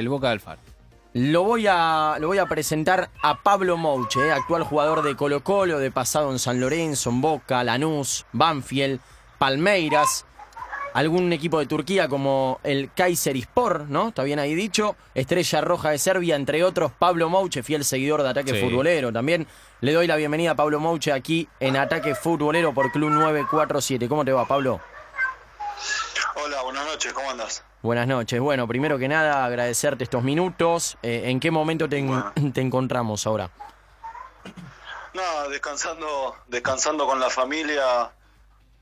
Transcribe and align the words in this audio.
del 0.00 0.08
Boca 0.08 0.28
de 0.28 0.34
Alfaro. 0.34 0.60
Lo 1.12 1.44
voy 1.44 1.66
a, 1.66 2.16
lo 2.20 2.28
voy 2.28 2.38
a 2.38 2.46
presentar 2.46 3.08
a 3.22 3.42
Pablo 3.42 3.76
Mouche, 3.78 4.20
eh, 4.20 4.32
actual 4.32 4.64
jugador 4.64 5.02
de 5.02 5.16
Colo 5.16 5.42
Colo, 5.42 5.78
de 5.78 5.90
pasado 5.90 6.30
en 6.30 6.38
San 6.38 6.60
Lorenzo, 6.60 7.08
en 7.08 7.22
Boca, 7.22 7.64
Lanús, 7.64 8.26
Banfield, 8.32 9.00
Palmeiras, 9.38 10.26
algún 10.92 11.32
equipo 11.32 11.58
de 11.58 11.66
Turquía 11.66 12.08
como 12.08 12.60
el 12.62 12.90
Kayserispor, 12.94 13.86
¿no? 13.88 14.08
Está 14.08 14.24
bien 14.24 14.38
ahí 14.38 14.54
dicho. 14.54 14.96
Estrella 15.14 15.60
Roja 15.62 15.90
de 15.90 15.98
Serbia, 15.98 16.36
entre 16.36 16.64
otros. 16.64 16.92
Pablo 16.98 17.30
Mouche, 17.30 17.62
fiel 17.62 17.84
seguidor 17.84 18.22
de 18.22 18.28
Ataque 18.30 18.52
Sí. 18.52 18.60
Futbolero. 18.60 19.12
También 19.12 19.46
le 19.80 19.92
doy 19.92 20.06
la 20.06 20.16
bienvenida 20.16 20.52
a 20.52 20.54
Pablo 20.54 20.80
Mouche 20.80 21.12
aquí 21.12 21.48
en 21.60 21.76
Ataque 21.76 22.14
Futbolero 22.14 22.74
por 22.74 22.92
Club 22.92 23.10
947. 23.10 24.08
¿Cómo 24.08 24.24
te 24.24 24.32
va, 24.32 24.46
Pablo? 24.46 24.80
Hola, 26.34 26.62
buenas 26.62 26.86
noches, 26.86 27.12
¿cómo 27.12 27.30
andas? 27.30 27.62
Buenas 27.82 28.06
noches. 28.06 28.40
Bueno, 28.40 28.66
primero 28.66 28.98
que 28.98 29.08
nada, 29.08 29.44
agradecerte 29.44 30.04
estos 30.04 30.22
minutos. 30.22 30.96
Eh, 31.02 31.22
¿En 31.26 31.40
qué 31.40 31.50
momento 31.50 31.88
te, 31.88 31.98
en- 31.98 32.08
Bueno. 32.08 32.32
te 32.54 32.60
encontramos 32.60 33.26
ahora? 33.26 33.50
Nada, 35.14 35.48
descansando, 35.48 36.36
descansando 36.48 37.06
con 37.06 37.18
la 37.20 37.30
familia 37.30 38.12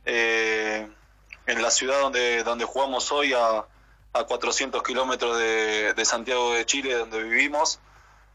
eh, 0.04 0.88
en 1.46 1.62
la 1.62 1.70
ciudad 1.70 2.00
donde, 2.00 2.42
donde 2.42 2.64
jugamos 2.64 3.12
hoy, 3.12 3.32
a, 3.32 3.64
a 4.12 4.24
400 4.24 4.82
kilómetros 4.82 5.38
de, 5.38 5.95
de 5.95 6.04
Santiago 6.04 6.52
de 6.52 6.66
Chile, 6.66 6.95
donde 6.95 7.23
vivimos. 7.23 7.78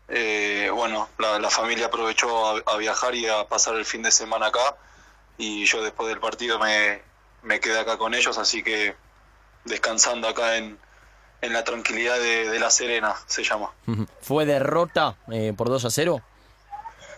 Eh, 0.08 0.72
bueno, 0.74 1.10
la, 1.20 1.40
la 1.40 1.50
familia 1.50 1.88
aprovechó 1.88 2.48
a, 2.48 2.74
a 2.74 2.78
viajar 2.78 3.14
y 3.16 3.28
a 3.28 3.48
pasar 3.48 3.76
el 3.76 3.86
fin 3.86 4.02
de 4.02 4.12
semana 4.12 4.48
acá. 4.48 4.76
Y 5.38 5.66
yo 5.66 5.84
después 5.84 6.10
del 6.10 6.20
partido 6.20 6.58
me, 6.60 7.02
me 7.44 7.60
quedé 7.60 7.80
acá 7.80 7.98
con 7.98 8.14
ellos, 8.14 8.38
así 8.38 8.64
que 8.64 8.96
descansando 9.66 10.28
acá 10.28 10.58
en, 10.58 10.78
en 11.42 11.54
la 11.54 11.64
tranquilidad 11.64 12.18
de, 12.18 12.50
de 12.50 12.60
La 12.60 12.70
Serena, 12.70 13.16
se 13.28 13.44
llama. 13.44 13.72
¿Fue 14.22 14.46
derrota 14.46 15.18
eh, 15.32 15.54
por 15.56 15.70
2 15.70 15.86
a 15.86 15.90
0? 15.90 16.22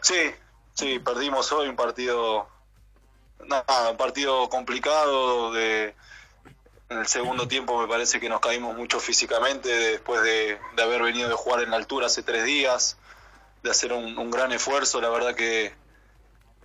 Sí, 0.01 0.31
sí, 0.73 0.99
perdimos 0.99 1.51
hoy 1.51 1.67
un 1.67 1.75
partido, 1.75 2.47
nada, 3.45 3.91
un 3.91 3.97
partido 3.97 4.49
complicado. 4.49 5.53
De, 5.53 5.95
en 6.89 6.97
el 6.99 7.07
segundo 7.07 7.47
tiempo 7.47 7.79
me 7.79 7.87
parece 7.87 8.19
que 8.19 8.29
nos 8.29 8.39
caímos 8.41 8.75
mucho 8.75 8.99
físicamente 8.99 9.69
después 9.69 10.21
de, 10.23 10.59
de 10.75 10.83
haber 10.83 11.03
venido 11.03 11.29
de 11.29 11.35
jugar 11.35 11.61
en 11.61 11.71
la 11.71 11.77
altura 11.77 12.07
hace 12.07 12.23
tres 12.23 12.43
días, 12.43 12.97
de 13.63 13.71
hacer 13.71 13.93
un, 13.93 14.17
un 14.17 14.31
gran 14.31 14.51
esfuerzo. 14.51 14.99
La 15.01 15.09
verdad 15.09 15.35
que, 15.35 15.73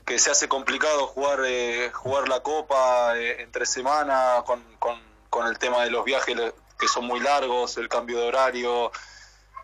que 0.06 0.20
se 0.20 0.30
hace 0.30 0.48
complicado 0.48 1.08
jugar 1.08 1.40
eh, 1.44 1.90
jugar 1.92 2.28
la 2.28 2.40
copa 2.40 3.18
eh, 3.18 3.42
entre 3.42 3.66
semana 3.66 4.44
con, 4.46 4.62
con, 4.78 4.96
el 5.46 5.58
tema 5.58 5.84
de 5.84 5.90
los 5.90 6.02
viajes 6.04 6.34
que 6.78 6.88
son 6.88 7.04
muy 7.04 7.20
largos, 7.20 7.76
el 7.76 7.90
cambio 7.90 8.18
de 8.20 8.28
horario, 8.28 8.90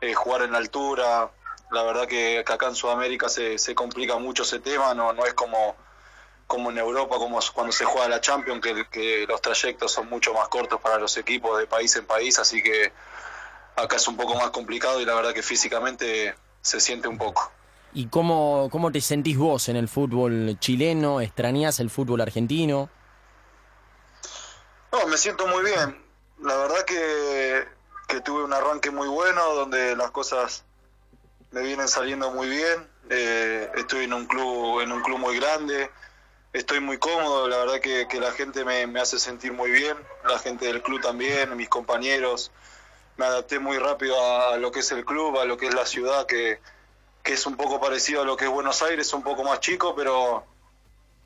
eh, 0.02 0.12
jugar 0.12 0.42
en 0.42 0.54
altura. 0.54 1.30
La 1.70 1.82
verdad 1.82 2.06
que, 2.06 2.42
que 2.46 2.52
acá 2.52 2.66
en 2.66 2.74
Sudamérica 2.74 3.30
se, 3.30 3.56
se 3.56 3.74
complica 3.74 4.18
mucho 4.18 4.42
ese 4.42 4.58
tema, 4.58 4.92
no, 4.92 5.14
no 5.14 5.24
es 5.24 5.32
como, 5.32 5.76
como 6.46 6.70
en 6.70 6.76
Europa, 6.76 7.16
como 7.16 7.40
cuando 7.54 7.72
se 7.72 7.86
juega 7.86 8.06
la 8.08 8.20
Champions, 8.20 8.60
que 8.90 9.24
los 9.26 9.40
trayectos 9.40 9.92
son 9.92 10.10
mucho 10.10 10.34
más 10.34 10.48
cortos 10.48 10.78
para 10.78 10.98
los 10.98 11.16
equipos 11.16 11.58
de 11.58 11.66
país 11.66 11.96
en 11.96 12.04
país, 12.04 12.38
así 12.38 12.62
que 12.62 12.92
acá 13.76 13.96
es 13.96 14.06
un 14.06 14.18
poco 14.18 14.34
más 14.34 14.50
complicado 14.50 15.00
y 15.00 15.06
la 15.06 15.14
verdad 15.14 15.32
que 15.32 15.42
físicamente 15.42 16.34
se 16.60 16.80
siente 16.80 17.08
un 17.08 17.16
poco. 17.16 17.50
¿Y 17.94 18.06
cómo, 18.06 18.68
cómo 18.72 18.90
te 18.90 19.00
sentís 19.00 19.36
vos 19.36 19.68
en 19.68 19.76
el 19.76 19.88
fútbol 19.88 20.56
chileno? 20.58 21.20
¿Extrañás 21.20 21.78
el 21.80 21.90
fútbol 21.90 22.22
argentino? 22.22 22.88
No, 24.92 25.06
me 25.06 25.18
siento 25.18 25.46
muy 25.46 25.62
bien. 25.62 26.02
La 26.42 26.56
verdad 26.56 26.84
que, 26.86 27.66
que 28.08 28.20
tuve 28.22 28.44
un 28.44 28.52
arranque 28.52 28.90
muy 28.90 29.08
bueno, 29.08 29.42
donde 29.54 29.94
las 29.94 30.10
cosas 30.10 30.64
me 31.50 31.60
vienen 31.62 31.86
saliendo 31.86 32.30
muy 32.30 32.48
bien. 32.48 32.88
Eh, 33.10 33.70
estoy 33.76 34.04
en 34.04 34.14
un 34.14 34.26
club, 34.26 34.80
en 34.80 34.90
un 34.90 35.02
club 35.02 35.18
muy 35.18 35.38
grande. 35.38 35.90
Estoy 36.54 36.80
muy 36.80 36.98
cómodo, 36.98 37.48
la 37.48 37.58
verdad 37.58 37.80
que, 37.80 38.06
que 38.08 38.20
la 38.20 38.32
gente 38.32 38.64
me, 38.64 38.86
me 38.86 39.00
hace 39.00 39.18
sentir 39.18 39.52
muy 39.52 39.70
bien, 39.70 39.96
la 40.28 40.38
gente 40.38 40.66
del 40.66 40.82
club 40.82 41.00
también, 41.00 41.56
mis 41.56 41.68
compañeros. 41.68 42.50
Me 43.16 43.24
adapté 43.24 43.58
muy 43.58 43.78
rápido 43.78 44.16
a 44.20 44.56
lo 44.58 44.70
que 44.70 44.80
es 44.80 44.92
el 44.92 45.04
club, 45.04 45.38
a 45.38 45.44
lo 45.46 45.56
que 45.56 45.68
es 45.68 45.74
la 45.74 45.86
ciudad, 45.86 46.26
que, 46.26 46.60
que 47.22 47.34
es 47.34 47.46
un 47.46 47.56
poco 47.56 47.80
parecido 47.80 48.22
a 48.22 48.24
lo 48.24 48.36
que 48.36 48.44
es 48.46 48.50
Buenos 48.50 48.82
Aires, 48.82 49.12
un 49.12 49.22
poco 49.22 49.44
más 49.44 49.60
chico, 49.60 49.94
pero, 49.94 50.44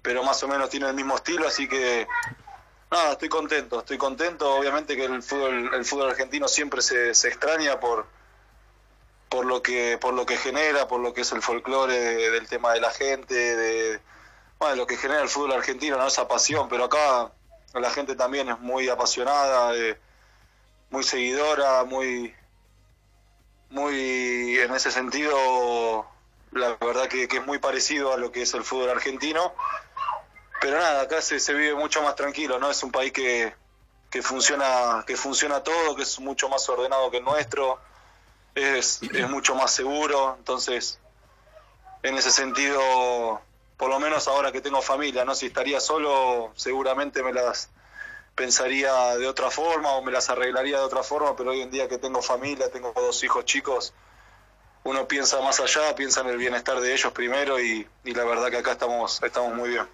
pero 0.03 0.23
más 0.23 0.43
o 0.43 0.49
menos 0.49 0.69
tiene 0.69 0.89
el 0.89 0.95
mismo 0.95 1.17
estilo, 1.17 1.47
así 1.49 1.67
que 1.69 2.07
nada, 2.91 3.13
estoy 3.13 3.29
contento, 3.29 3.81
estoy 3.81 3.97
contento. 3.99 4.55
Obviamente 4.55 4.95
que 4.97 5.05
el 5.05 5.23
fútbol, 5.23 5.71
el 5.75 5.85
fútbol 5.85 6.11
argentino 6.11 6.49
siempre 6.49 6.83
se, 6.83 7.15
se 7.15 7.29
extraña 7.29 7.81
por, 7.81 8.07
por 9.29 9.47
lo 9.47 9.63
que, 9.63 9.99
por 9.99 10.13
lo 10.15 10.27
que 10.27 10.37
genera, 10.37 10.87
por 10.87 11.01
lo 11.01 11.13
que 11.15 11.23
es 11.23 11.33
el 11.33 11.43
folclore 11.43 11.95
de- 11.99 12.31
del 12.31 12.47
tema 12.49 12.73
de 12.73 12.81
la 12.81 12.91
gente, 12.91 13.35
de 13.35 14.01
bueno, 14.59 14.77
lo 14.77 14.87
que 14.87 14.97
genera 14.97 15.23
el 15.23 15.29
fútbol 15.29 15.53
argentino, 15.53 15.97
no 15.97 16.07
esa 16.07 16.29
pasión, 16.29 16.69
pero 16.69 16.85
acá 16.85 17.31
la 17.75 17.91
gente 17.91 18.17
también 18.17 18.49
es 18.49 18.59
muy 18.61 18.89
apasionada, 18.89 19.75
eh, 19.75 19.99
muy 20.91 21.03
seguidora, 21.03 21.85
muy 21.85 22.35
muy 23.71 24.59
en 24.59 24.75
ese 24.75 24.91
sentido 24.91 26.07
la 26.53 26.77
verdad 26.81 27.09
que, 27.09 27.25
es 27.25 27.47
muy 27.47 27.59
parecido 27.59 28.13
a 28.13 28.17
lo 28.17 28.33
que 28.33 28.43
es 28.43 28.55
el 28.55 28.65
fútbol 28.65 28.91
argentino. 28.91 29.53
Pero 30.61 30.79
nada 30.79 31.03
acá 31.03 31.21
se, 31.21 31.39
se 31.39 31.53
vive 31.53 31.75
mucho 31.75 32.03
más 32.03 32.17
tranquilo 32.17 32.59
no 32.59 32.71
es 32.71 32.83
un 32.83 32.91
país 32.91 33.13
que, 33.13 33.55
que 34.11 34.23
funciona 34.23 35.05
que 35.07 35.17
funciona 35.17 35.63
todo 35.63 35.95
que 35.95 36.03
es 36.03 36.19
mucho 36.19 36.49
más 36.49 36.67
ordenado 36.69 37.11
que 37.11 37.19
el 37.19 37.25
nuestro 37.25 37.79
es, 38.55 39.01
es 39.03 39.29
mucho 39.29 39.55
más 39.55 39.71
seguro. 39.71 40.35
Entonces 40.39 40.99
en 42.03 42.17
ese 42.17 42.31
sentido 42.31 43.41
por 43.77 43.91
lo 43.91 44.01
menos 44.01 44.29
ahora 44.29 44.51
que 44.51 44.63
tengo 44.63 44.81
familia 44.81 45.25
no 45.25 45.35
si 45.35 45.47
estaría 45.47 45.79
solo 45.81 46.53
seguramente 46.57 47.23
me 47.23 47.33
las 47.33 47.69
pensaría 48.37 49.17
de 49.17 49.27
otra 49.27 49.51
forma 49.51 49.93
o 49.93 50.03
me 50.03 50.13
las 50.13 50.29
arreglaría 50.31 50.79
de 50.79 50.85
otra 50.85 51.03
forma, 51.03 51.35
pero 51.35 51.51
hoy 51.51 51.63
en 51.63 51.71
día 51.71 51.89
que 51.89 51.99
tengo 51.99 52.23
familia, 52.23 52.71
tengo 52.71 52.93
dos 52.95 53.25
hijos 53.25 53.45
chicos, 53.47 53.95
uno 54.85 55.09
piensa 55.09 55.41
más 55.41 55.59
allá, 55.59 55.95
piensa 55.97 56.21
en 56.21 56.29
el 56.29 56.37
bienestar 56.37 56.79
de 56.79 56.93
ellos 56.93 57.13
primero 57.13 57.59
y, 57.59 57.87
y 58.05 58.15
la 58.15 58.25
verdad 58.25 58.51
que 58.51 58.59
acá 58.59 58.73
estamos, 58.73 59.21
estamos 59.23 59.55
muy 59.55 59.71
bien. 59.71 59.85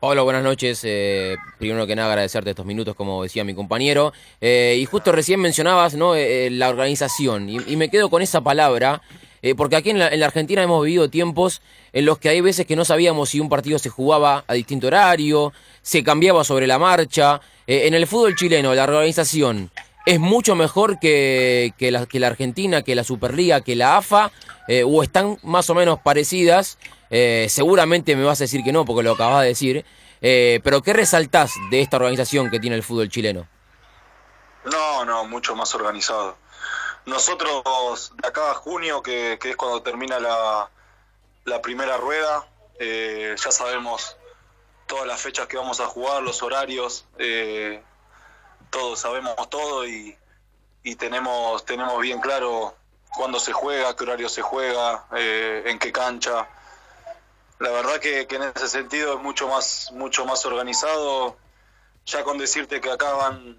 Pablo, 0.00 0.24
buenas 0.24 0.42
noches. 0.42 0.80
Eh, 0.82 1.36
primero 1.58 1.86
que 1.86 1.94
nada 1.94 2.08
agradecerte 2.08 2.50
estos 2.50 2.66
minutos, 2.66 2.94
como 2.96 3.22
decía 3.22 3.44
mi 3.44 3.54
compañero. 3.54 4.12
Eh, 4.40 4.76
y 4.78 4.84
justo 4.86 5.12
recién 5.12 5.40
mencionabas 5.40 5.94
¿no? 5.94 6.14
Eh, 6.14 6.50
la 6.50 6.68
organización, 6.68 7.48
y, 7.48 7.58
y 7.66 7.76
me 7.76 7.90
quedo 7.90 8.10
con 8.10 8.22
esa 8.22 8.40
palabra, 8.40 9.02
eh, 9.40 9.54
porque 9.54 9.76
aquí 9.76 9.90
en 9.90 9.98
la, 9.98 10.08
en 10.08 10.20
la 10.20 10.26
Argentina 10.26 10.62
hemos 10.62 10.84
vivido 10.84 11.08
tiempos 11.08 11.62
en 11.92 12.06
los 12.06 12.18
que 12.18 12.28
hay 12.30 12.40
veces 12.40 12.66
que 12.66 12.76
no 12.76 12.84
sabíamos 12.84 13.30
si 13.30 13.40
un 13.40 13.48
partido 13.48 13.78
se 13.78 13.88
jugaba 13.88 14.44
a 14.46 14.54
distinto 14.54 14.88
horario, 14.88 15.52
se 15.80 16.02
cambiaba 16.02 16.44
sobre 16.44 16.66
la 16.66 16.78
marcha. 16.78 17.40
Eh, 17.66 17.86
en 17.86 17.94
el 17.94 18.06
fútbol 18.06 18.36
chileno, 18.36 18.74
la 18.74 18.84
organización 18.84 19.70
es 20.04 20.20
mucho 20.20 20.54
mejor 20.54 20.98
que, 20.98 21.72
que, 21.78 21.90
la, 21.90 22.26
Argentina, 22.26 22.82
que 22.82 22.94
la 22.94 23.04
Superliga, 23.04 23.62
que 23.62 23.74
la 23.74 23.96
AFA, 23.96 24.30
eh, 24.68 24.84
o 24.84 25.02
están 25.02 25.38
más 25.42 25.70
o 25.70 25.74
menos 25.74 25.98
parecidas. 26.00 26.78
Eh, 27.10 27.46
seguramente 27.48 28.16
me 28.16 28.24
vas 28.24 28.40
a 28.40 28.44
decir 28.44 28.62
que 28.62 28.72
no, 28.72 28.84
porque 28.84 29.02
lo 29.02 29.12
acabas 29.12 29.42
de 29.42 29.48
decir. 29.48 29.84
Pero 30.20 30.82
¿qué 30.82 30.94
resaltás 30.94 31.52
de 31.70 31.82
esta 31.82 31.98
organización 31.98 32.50
que 32.50 32.58
tiene 32.58 32.76
el 32.76 32.82
fútbol 32.82 33.10
chileno? 33.10 33.46
No, 34.64 35.04
no, 35.04 35.26
mucho 35.26 35.54
más 35.54 35.74
organizado. 35.74 36.38
Nosotros 37.04 38.12
de 38.22 38.28
acá 38.28 38.52
a 38.52 38.54
junio, 38.54 39.02
que, 39.02 39.38
que 39.38 39.50
es 39.50 39.56
cuando 39.56 39.82
termina 39.82 40.18
la, 40.18 40.70
la 41.44 41.60
primera 41.60 41.98
rueda, 41.98 42.46
ya 42.80 43.50
sabemos 43.50 44.16
todas 44.86 45.06
las 45.06 45.20
fechas 45.20 45.46
que 45.46 45.56
vamos 45.56 45.80
a 45.80 45.86
jugar, 45.86 46.22
los 46.22 46.42
horarios, 46.42 47.06
eh, 47.18 47.82
todo, 48.70 48.96
sabemos 48.96 49.48
todo 49.50 49.86
y, 49.86 50.16
y 50.82 50.94
tenemos, 50.96 51.64
tenemos 51.64 52.00
bien 52.00 52.20
claro 52.20 52.74
cuándo 53.16 53.38
se 53.38 53.52
juega, 53.52 53.94
qué 53.96 54.02
horario 54.04 54.28
se 54.28 54.42
juega, 54.42 55.06
eh, 55.16 55.62
en 55.66 55.78
qué 55.78 55.92
cancha. 55.92 56.48
La 57.60 57.70
verdad 57.70 57.98
que, 58.00 58.26
que 58.26 58.36
en 58.36 58.42
ese 58.42 58.68
sentido 58.68 59.14
es 59.14 59.20
mucho 59.22 59.48
más, 59.48 59.90
mucho 59.92 60.24
más 60.26 60.44
organizado. 60.44 61.36
Ya 62.06 62.22
con 62.24 62.36
decirte 62.36 62.80
que 62.80 62.90
acá 62.90 63.12
van, 63.14 63.58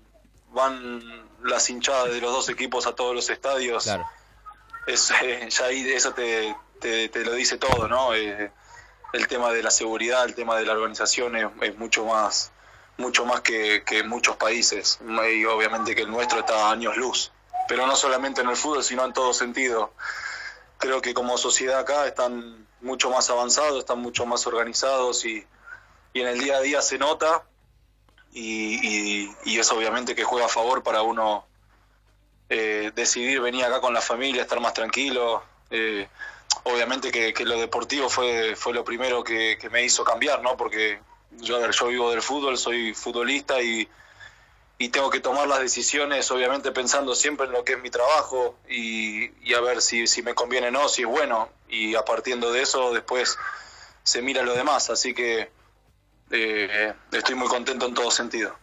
van 0.52 1.30
las 1.44 1.70
hinchadas 1.70 2.12
de 2.12 2.22
los 2.22 2.32
dos 2.32 2.50
equipos 2.50 2.86
a 2.86 2.94
todos 2.94 3.16
los 3.16 3.30
estadios, 3.30 3.84
Claro. 3.86 4.06
es, 4.86 5.12
eh, 5.24 5.48
ya 5.50 5.66
ahí 5.66 5.90
eso 5.92 6.14
te, 6.14 6.56
te, 6.80 7.10
te 7.10 7.26
lo 7.26 7.32
dice 7.34 7.58
todo, 7.58 7.88
¿no? 7.88 8.12
El 9.16 9.28
tema 9.28 9.50
de 9.54 9.64
la 9.64 9.72
seguridad, 9.72 10.26
el 10.26 10.36
tema 10.36 10.58
de 10.58 10.66
la 10.66 10.74
organización 10.74 11.38
es, 11.62 11.78
mucho 11.78 12.06
más 12.06 12.52
mucho 12.98 13.26
más 13.26 13.40
que, 13.42 13.84
que 13.86 14.04
muchos 14.04 14.36
países. 14.36 15.00
Y 15.02 15.46
obviamente 15.46 15.96
que 15.96 16.02
el 16.02 16.12
nuestro 16.12 16.40
está 16.40 16.68
a 16.68 16.72
años 16.72 16.98
luz. 16.98 17.32
Pero 17.70 17.88
no 17.88 17.96
solamente 17.96 18.42
en 18.42 18.50
el 18.50 18.58
fútbol 18.58 18.84
sino 18.84 19.06
en 19.06 19.14
todo 19.14 19.34
sentido. 19.34 19.94
Creo 20.78 21.02
que 21.02 21.14
como 21.14 21.38
sociedad 21.38 21.80
acá 21.80 22.06
están 22.06 22.68
mucho 22.82 23.10
más 23.10 23.30
avanzados 23.30 23.80
están 23.80 24.00
mucho 24.00 24.26
más 24.26 24.46
organizados 24.48 25.24
y, 25.26 25.48
y 26.14 26.22
en 26.22 26.28
el 26.28 26.40
día 26.40 26.58
a 26.58 26.62
día 26.62 26.82
se 26.82 26.98
nota. 26.98 27.46
Y, 28.34 28.76
y, 28.86 29.36
y 29.46 29.60
es 29.60 29.72
obviamente 29.72 30.14
que 30.14 30.26
juega 30.26 30.48
a 30.48 30.50
favor 30.50 30.84
para 30.84 31.04
uno 31.04 31.48
eh, 32.50 32.92
decidir 32.94 33.40
venir 33.40 33.64
acá 33.64 33.80
con 33.80 33.94
la 33.94 34.02
familia, 34.02 34.42
estar 34.42 34.60
más 34.60 34.74
tranquilo. 34.74 35.42
Eh, 35.70 36.10
obviamente 36.66 37.12
que, 37.12 37.34
que, 37.34 37.46
lo 37.46 37.60
deportivo 37.60 38.10
fue, 38.10 38.56
fue 38.56 38.74
lo 38.74 38.84
primero 38.84 39.24
que, 39.24 39.58
me 39.72 39.84
hizo 39.84 40.04
cambiar, 40.04 40.42
¿no? 40.42 40.58
Porque 40.58 41.00
yo, 41.40 41.58
a 41.58 41.60
ver, 41.60 41.72
yo 41.72 41.88
vivo 41.88 42.12
del 42.12 42.22
fútbol, 42.22 42.58
soy 42.58 42.94
futbolista 42.94 43.62
y, 43.62 43.88
y 44.78 44.90
tengo 44.90 45.10
que 45.10 45.20
tomar 45.20 45.48
las 45.48 45.60
decisiones, 45.60 46.30
obviamente 46.32 46.72
pensando 46.72 47.14
siempre 47.14 47.46
en 47.46 47.52
lo 47.52 47.64
que 47.64 47.74
es 47.74 47.82
mi 47.82 47.90
trabajo 47.90 48.56
y, 48.68 49.32
y 49.48 49.54
a 49.54 49.62
ver 49.62 49.82
si, 49.82 50.08
si, 50.08 50.24
me 50.24 50.34
conviene 50.34 50.68
o 50.68 50.72
no, 50.72 50.90
si 50.90 51.04
es 51.04 51.08
bueno. 51.08 51.50
Y 51.70 51.96
a 51.96 52.04
partir 52.04 52.40
de 52.40 52.62
eso 52.62 52.94
después 52.94 53.38
se 54.04 54.22
mira 54.22 54.42
lo 54.42 54.54
demás. 54.56 54.90
Así 54.90 55.14
que 55.14 55.50
eh, 56.32 56.94
estoy 57.12 57.36
muy 57.36 57.48
contento 57.48 57.86
en 57.86 57.94
todo 57.94 58.10
sentido. 58.10 58.56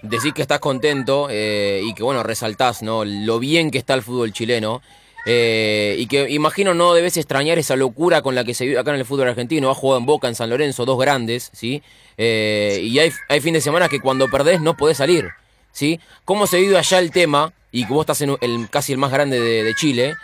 Decís 0.00 0.32
que 0.32 0.42
estás 0.42 0.58
contento 0.58 1.28
eh, 1.30 1.80
y 1.84 1.94
que, 1.94 2.02
bueno, 2.02 2.22
resaltás 2.22 2.82
¿no? 2.82 3.04
lo 3.04 3.38
bien 3.38 3.70
que 3.70 3.78
está 3.78 3.94
el 3.94 4.02
fútbol 4.02 4.32
chileno. 4.32 4.82
Eh, 5.24 5.96
y 5.98 6.06
que 6.06 6.28
imagino 6.30 6.74
no 6.74 6.94
debes 6.94 7.16
extrañar 7.16 7.58
esa 7.58 7.76
locura 7.76 8.22
con 8.22 8.34
la 8.34 8.44
que 8.44 8.54
se 8.54 8.64
vive 8.64 8.78
acá 8.78 8.92
en 8.92 9.00
el 9.00 9.06
fútbol 9.06 9.28
argentino. 9.28 9.70
Ha 9.70 9.74
jugado 9.74 9.98
en 10.00 10.06
Boca, 10.06 10.28
en 10.28 10.34
San 10.34 10.50
Lorenzo, 10.50 10.84
dos 10.84 10.98
grandes, 10.98 11.50
¿sí? 11.52 11.82
Eh, 12.16 12.80
y 12.82 12.98
hay, 12.98 13.40
fin 13.40 13.54
de 13.54 13.60
semana 13.60 13.88
que 13.88 14.00
cuando 14.00 14.28
perdés 14.28 14.60
no 14.60 14.76
podés 14.76 14.98
salir, 14.98 15.30
¿sí? 15.70 16.00
¿Cómo 16.24 16.46
se 16.46 16.58
vive 16.58 16.76
allá 16.76 16.98
el 16.98 17.10
tema? 17.10 17.52
Y 17.70 17.86
que 17.86 17.92
vos 17.92 18.02
estás 18.02 18.20
en 18.20 18.36
el, 18.40 18.68
casi 18.68 18.92
el 18.92 18.98
más 18.98 19.12
grande 19.12 19.40
de, 19.40 19.62
de 19.62 19.74
Chile. 19.74 20.14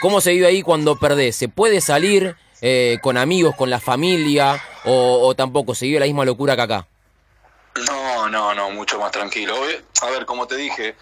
¿Cómo 0.00 0.20
se 0.20 0.32
vive 0.32 0.46
ahí 0.46 0.62
cuando 0.62 0.98
perdés? 0.98 1.36
¿Se 1.36 1.48
puede 1.48 1.80
salir 1.80 2.36
eh, 2.60 2.98
con 3.02 3.16
amigos, 3.16 3.54
con 3.56 3.70
la 3.70 3.80
familia? 3.80 4.62
O, 4.84 5.26
o 5.26 5.34
tampoco 5.34 5.74
se 5.74 5.86
vive 5.86 6.00
la 6.00 6.06
misma 6.06 6.24
locura 6.24 6.56
que 6.56 6.62
acá? 6.62 6.86
No, 7.86 8.28
no, 8.28 8.54
no, 8.54 8.70
mucho 8.70 8.98
más 8.98 9.10
tranquilo. 9.10 9.54
A 10.02 10.10
ver, 10.10 10.24
como 10.26 10.46
te 10.46 10.56
dije, 10.56 10.94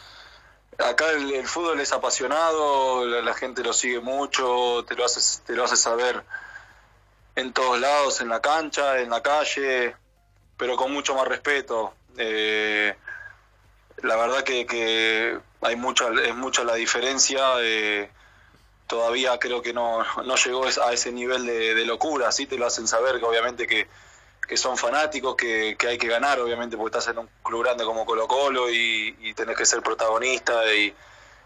acá 0.85 1.11
el, 1.11 1.47
fútbol 1.47 1.81
es 1.81 1.93
apasionado, 1.93 3.05
la, 3.07 3.35
gente 3.35 3.63
lo 3.63 3.73
sigue 3.73 4.01
mucho, 4.01 4.85
te 4.87 4.95
lo 4.95 5.05
hace, 5.05 5.43
te 5.45 5.55
lo 5.55 5.65
hace 5.65 5.77
saber 5.77 6.23
en 7.35 7.53
todos 7.53 7.81
lados, 7.81 8.21
en 8.21 8.29
la 8.29 8.41
cancha, 8.41 9.01
en 9.01 9.11
la 9.11 9.23
calle, 9.23 9.97
pero 10.57 10.77
con 10.77 10.93
mucho 10.93 11.15
más 11.15 11.27
respeto. 11.27 11.95
Eh, 12.17 12.95
la 14.03 14.17
verdad 14.17 14.43
que, 14.43 14.67
que, 14.67 15.39
hay 15.61 15.77
mucha, 15.77 16.09
es 16.25 16.35
mucha 16.35 16.65
la 16.65 16.75
diferencia. 16.75 17.55
Eh, 17.61 18.11
todavía 18.87 19.39
creo 19.39 19.63
que 19.63 19.73
no, 19.73 20.05
no 20.25 20.37
llegó 20.37 20.65
a 20.67 20.93
ese 20.93 21.13
nivel 21.13 21.47
de, 21.47 21.75
de 21.75 21.87
locura, 21.87 22.29
así 22.29 22.47
te 22.47 22.59
lo 22.59 22.67
hacen 22.67 22.87
saber 22.87 23.19
que 23.19 23.25
obviamente 23.25 23.67
que 23.67 23.89
que 24.47 24.57
son 24.57 24.77
fanáticos, 24.77 25.37
que, 25.37 25.77
que, 25.79 25.89
hay 25.89 25.99
que 25.99 26.09
ganar, 26.09 26.41
obviamente, 26.41 26.77
porque 26.77 26.99
estás 26.99 27.13
en 27.13 27.19
un 27.19 27.29
club 27.43 27.63
grande 27.63 27.85
como 27.85 28.05
Colo 28.05 28.27
Colo 28.27 28.71
y, 28.71 29.17
y, 29.21 29.35
tenés 29.35 29.57
que 29.57 29.65
ser 29.65 29.83
protagonista 29.83 30.73
y, 30.75 30.95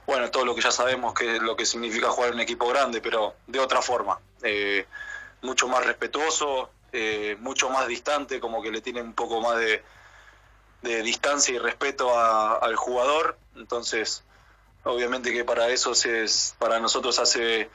bueno, 0.06 0.31
todo 0.31 0.44
lo 0.44 0.54
que 0.54 0.62
ya 0.62 0.70
sabemos 0.70 1.14
que 1.14 1.37
es 1.37 1.43
lo 1.43 1.56
que 1.56 1.66
significa 1.66 2.10
jugar 2.10 2.31
en 2.31 2.37
un 2.37 2.40
equipo 2.40 2.69
grande, 2.69 3.00
pero 3.00 3.34
de 3.46 3.60
otra 3.60 3.82
forma, 3.82 4.19
eh, 4.43 4.87
mucho 5.43 5.69
más 5.69 5.84
respetuoso, 5.84 6.70
eh, 6.93 7.37
mucho 7.40 7.69
más 7.69 7.87
distante, 7.87 8.40
como 8.40 8.62
que 8.62 8.70
le 8.70 8.81
tiene 8.81 9.02
un 9.02 9.12
poco 9.12 9.40
más 9.40 9.58
de, 9.58 9.82
de 10.82 11.02
distancia 11.02 11.54
y 11.54 11.58
respeto 11.58 12.16
a, 12.16 12.56
al 12.56 12.76
jugador, 12.76 13.37
entonces, 13.56 14.22
obviamente 14.84 15.32
que 15.32 15.44
para 15.44 15.69
eso 15.69 15.92
es, 15.92 16.54
para 16.58 16.81
nosotros 16.81 17.19
hace 17.19 17.69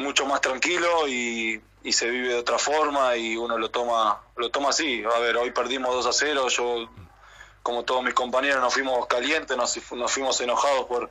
mucho 0.00 0.26
más 0.26 0.40
tranquilo 0.40 1.06
y, 1.06 1.62
y, 1.82 1.92
se 1.92 2.08
vive 2.08 2.28
de 2.28 2.38
otra 2.38 2.58
forma 2.58 3.16
y 3.16 3.36
uno 3.36 3.58
lo 3.58 3.70
toma 3.70 4.20
lo 4.36 4.50
toma 4.50 4.70
así. 4.70 5.04
A 5.04 5.18
ver, 5.18 5.36
hoy 5.36 5.50
perdimos 5.50 5.94
2 5.94 6.06
a 6.06 6.12
0, 6.12 6.48
yo 6.48 6.88
como 7.62 7.84
todos 7.84 8.02
mis 8.02 8.14
compañeros 8.14 8.60
nos 8.60 8.72
fuimos 8.72 9.06
calientes, 9.06 9.56
nos, 9.56 9.92
nos 9.92 10.10
fuimos 10.10 10.40
enojados 10.40 10.86
por, 10.86 11.10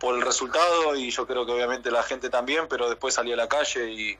por 0.00 0.16
el 0.16 0.22
resultado 0.22 0.96
y 0.96 1.10
yo 1.10 1.26
creo 1.26 1.46
que 1.46 1.52
obviamente 1.52 1.90
la 1.90 2.02
gente 2.02 2.28
también, 2.28 2.66
pero 2.68 2.88
después 2.88 3.14
salí 3.14 3.32
a 3.32 3.36
la 3.36 3.48
calle 3.48 3.90
y, 3.90 4.18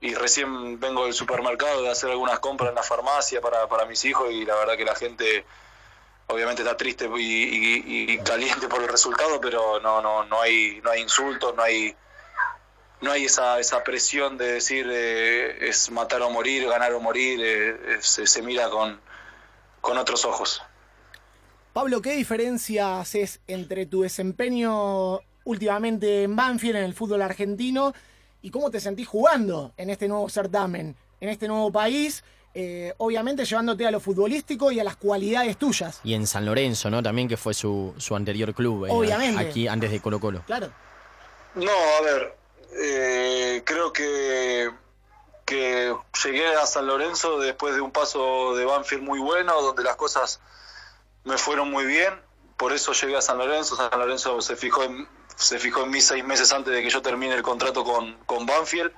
y 0.00 0.14
recién 0.14 0.80
vengo 0.80 1.04
del 1.04 1.14
supermercado 1.14 1.82
de 1.82 1.90
hacer 1.90 2.10
algunas 2.10 2.40
compras 2.40 2.70
en 2.70 2.74
la 2.74 2.82
farmacia 2.82 3.40
para, 3.40 3.68
para 3.68 3.86
mis 3.86 4.04
hijos 4.04 4.30
y 4.32 4.44
la 4.44 4.56
verdad 4.56 4.76
que 4.76 4.84
la 4.84 4.96
gente 4.96 5.46
obviamente 6.26 6.62
está 6.62 6.76
triste 6.76 7.08
y, 7.16 7.20
y, 7.20 8.12
y 8.12 8.18
caliente 8.18 8.66
por 8.66 8.82
el 8.82 8.88
resultado, 8.88 9.40
pero 9.40 9.78
no, 9.80 10.02
no, 10.02 10.24
no 10.24 10.40
hay, 10.40 10.80
no 10.82 10.90
hay 10.90 11.02
insultos, 11.02 11.54
no 11.54 11.62
hay 11.62 11.94
no 13.00 13.12
hay 13.12 13.24
esa, 13.24 13.58
esa 13.58 13.84
presión 13.84 14.38
de 14.38 14.52
decir 14.54 14.86
eh, 14.90 15.68
es 15.68 15.90
matar 15.90 16.22
o 16.22 16.30
morir, 16.30 16.66
ganar 16.66 16.92
o 16.94 17.00
morir, 17.00 17.40
eh, 17.42 17.98
se, 18.00 18.26
se, 18.26 18.42
mira 18.42 18.70
con, 18.70 19.00
con 19.80 19.98
otros 19.98 20.24
ojos. 20.24 20.62
Pablo, 21.72 22.00
¿qué 22.00 22.12
diferencia 22.12 23.00
haces 23.00 23.40
entre 23.46 23.86
tu 23.86 24.02
desempeño 24.02 25.20
últimamente 25.44 26.22
en 26.22 26.36
Banfield, 26.36 26.76
en 26.76 26.84
el 26.84 26.94
fútbol 26.94 27.22
argentino, 27.22 27.92
y 28.42 28.50
cómo 28.50 28.70
te 28.70 28.80
sentís 28.80 29.08
jugando 29.08 29.72
en 29.76 29.90
este 29.90 30.08
nuevo 30.08 30.28
certamen, 30.28 30.96
en 31.20 31.28
este 31.28 31.48
nuevo 31.48 31.72
país? 31.72 32.22
Eh, 32.56 32.94
obviamente 32.98 33.44
llevándote 33.44 33.84
a 33.84 33.90
lo 33.90 33.98
futbolístico 33.98 34.70
y 34.70 34.78
a 34.78 34.84
las 34.84 34.94
cualidades 34.94 35.56
tuyas. 35.56 36.00
Y 36.04 36.14
en 36.14 36.24
San 36.28 36.44
Lorenzo, 36.44 36.88
¿no? 36.88 37.02
También 37.02 37.26
que 37.26 37.36
fue 37.36 37.52
su, 37.52 37.92
su 37.98 38.14
anterior 38.14 38.54
club. 38.54 38.86
Obviamente. 38.88 39.40
Aquí 39.40 39.66
antes 39.66 39.90
de 39.90 40.00
Colo 40.00 40.20
Colo. 40.20 40.42
Claro. 40.46 40.70
No, 41.56 41.72
a 41.72 42.02
ver, 42.02 42.36
eh, 42.76 43.62
creo 43.64 43.92
que, 43.92 44.70
que 45.44 45.94
llegué 46.24 46.54
a 46.56 46.66
San 46.66 46.86
Lorenzo 46.86 47.38
después 47.38 47.74
de 47.74 47.80
un 47.80 47.92
paso 47.92 48.54
de 48.56 48.64
Banfield 48.64 49.02
muy 49.02 49.20
bueno, 49.20 49.60
donde 49.62 49.82
las 49.82 49.96
cosas 49.96 50.40
me 51.24 51.38
fueron 51.38 51.70
muy 51.70 51.84
bien. 51.84 52.20
Por 52.56 52.72
eso 52.72 52.92
llegué 52.92 53.16
a 53.16 53.22
San 53.22 53.38
Lorenzo. 53.38 53.76
San 53.76 53.98
Lorenzo 53.98 54.40
se 54.40 54.56
fijó 54.56 54.84
en, 54.84 55.08
se 55.36 55.58
fijó 55.58 55.82
en 55.82 55.90
mí 55.90 56.00
seis 56.00 56.24
meses 56.24 56.52
antes 56.52 56.72
de 56.72 56.82
que 56.82 56.90
yo 56.90 57.02
termine 57.02 57.34
el 57.34 57.42
contrato 57.42 57.84
con, 57.84 58.14
con 58.26 58.46
Banfield. 58.46 58.92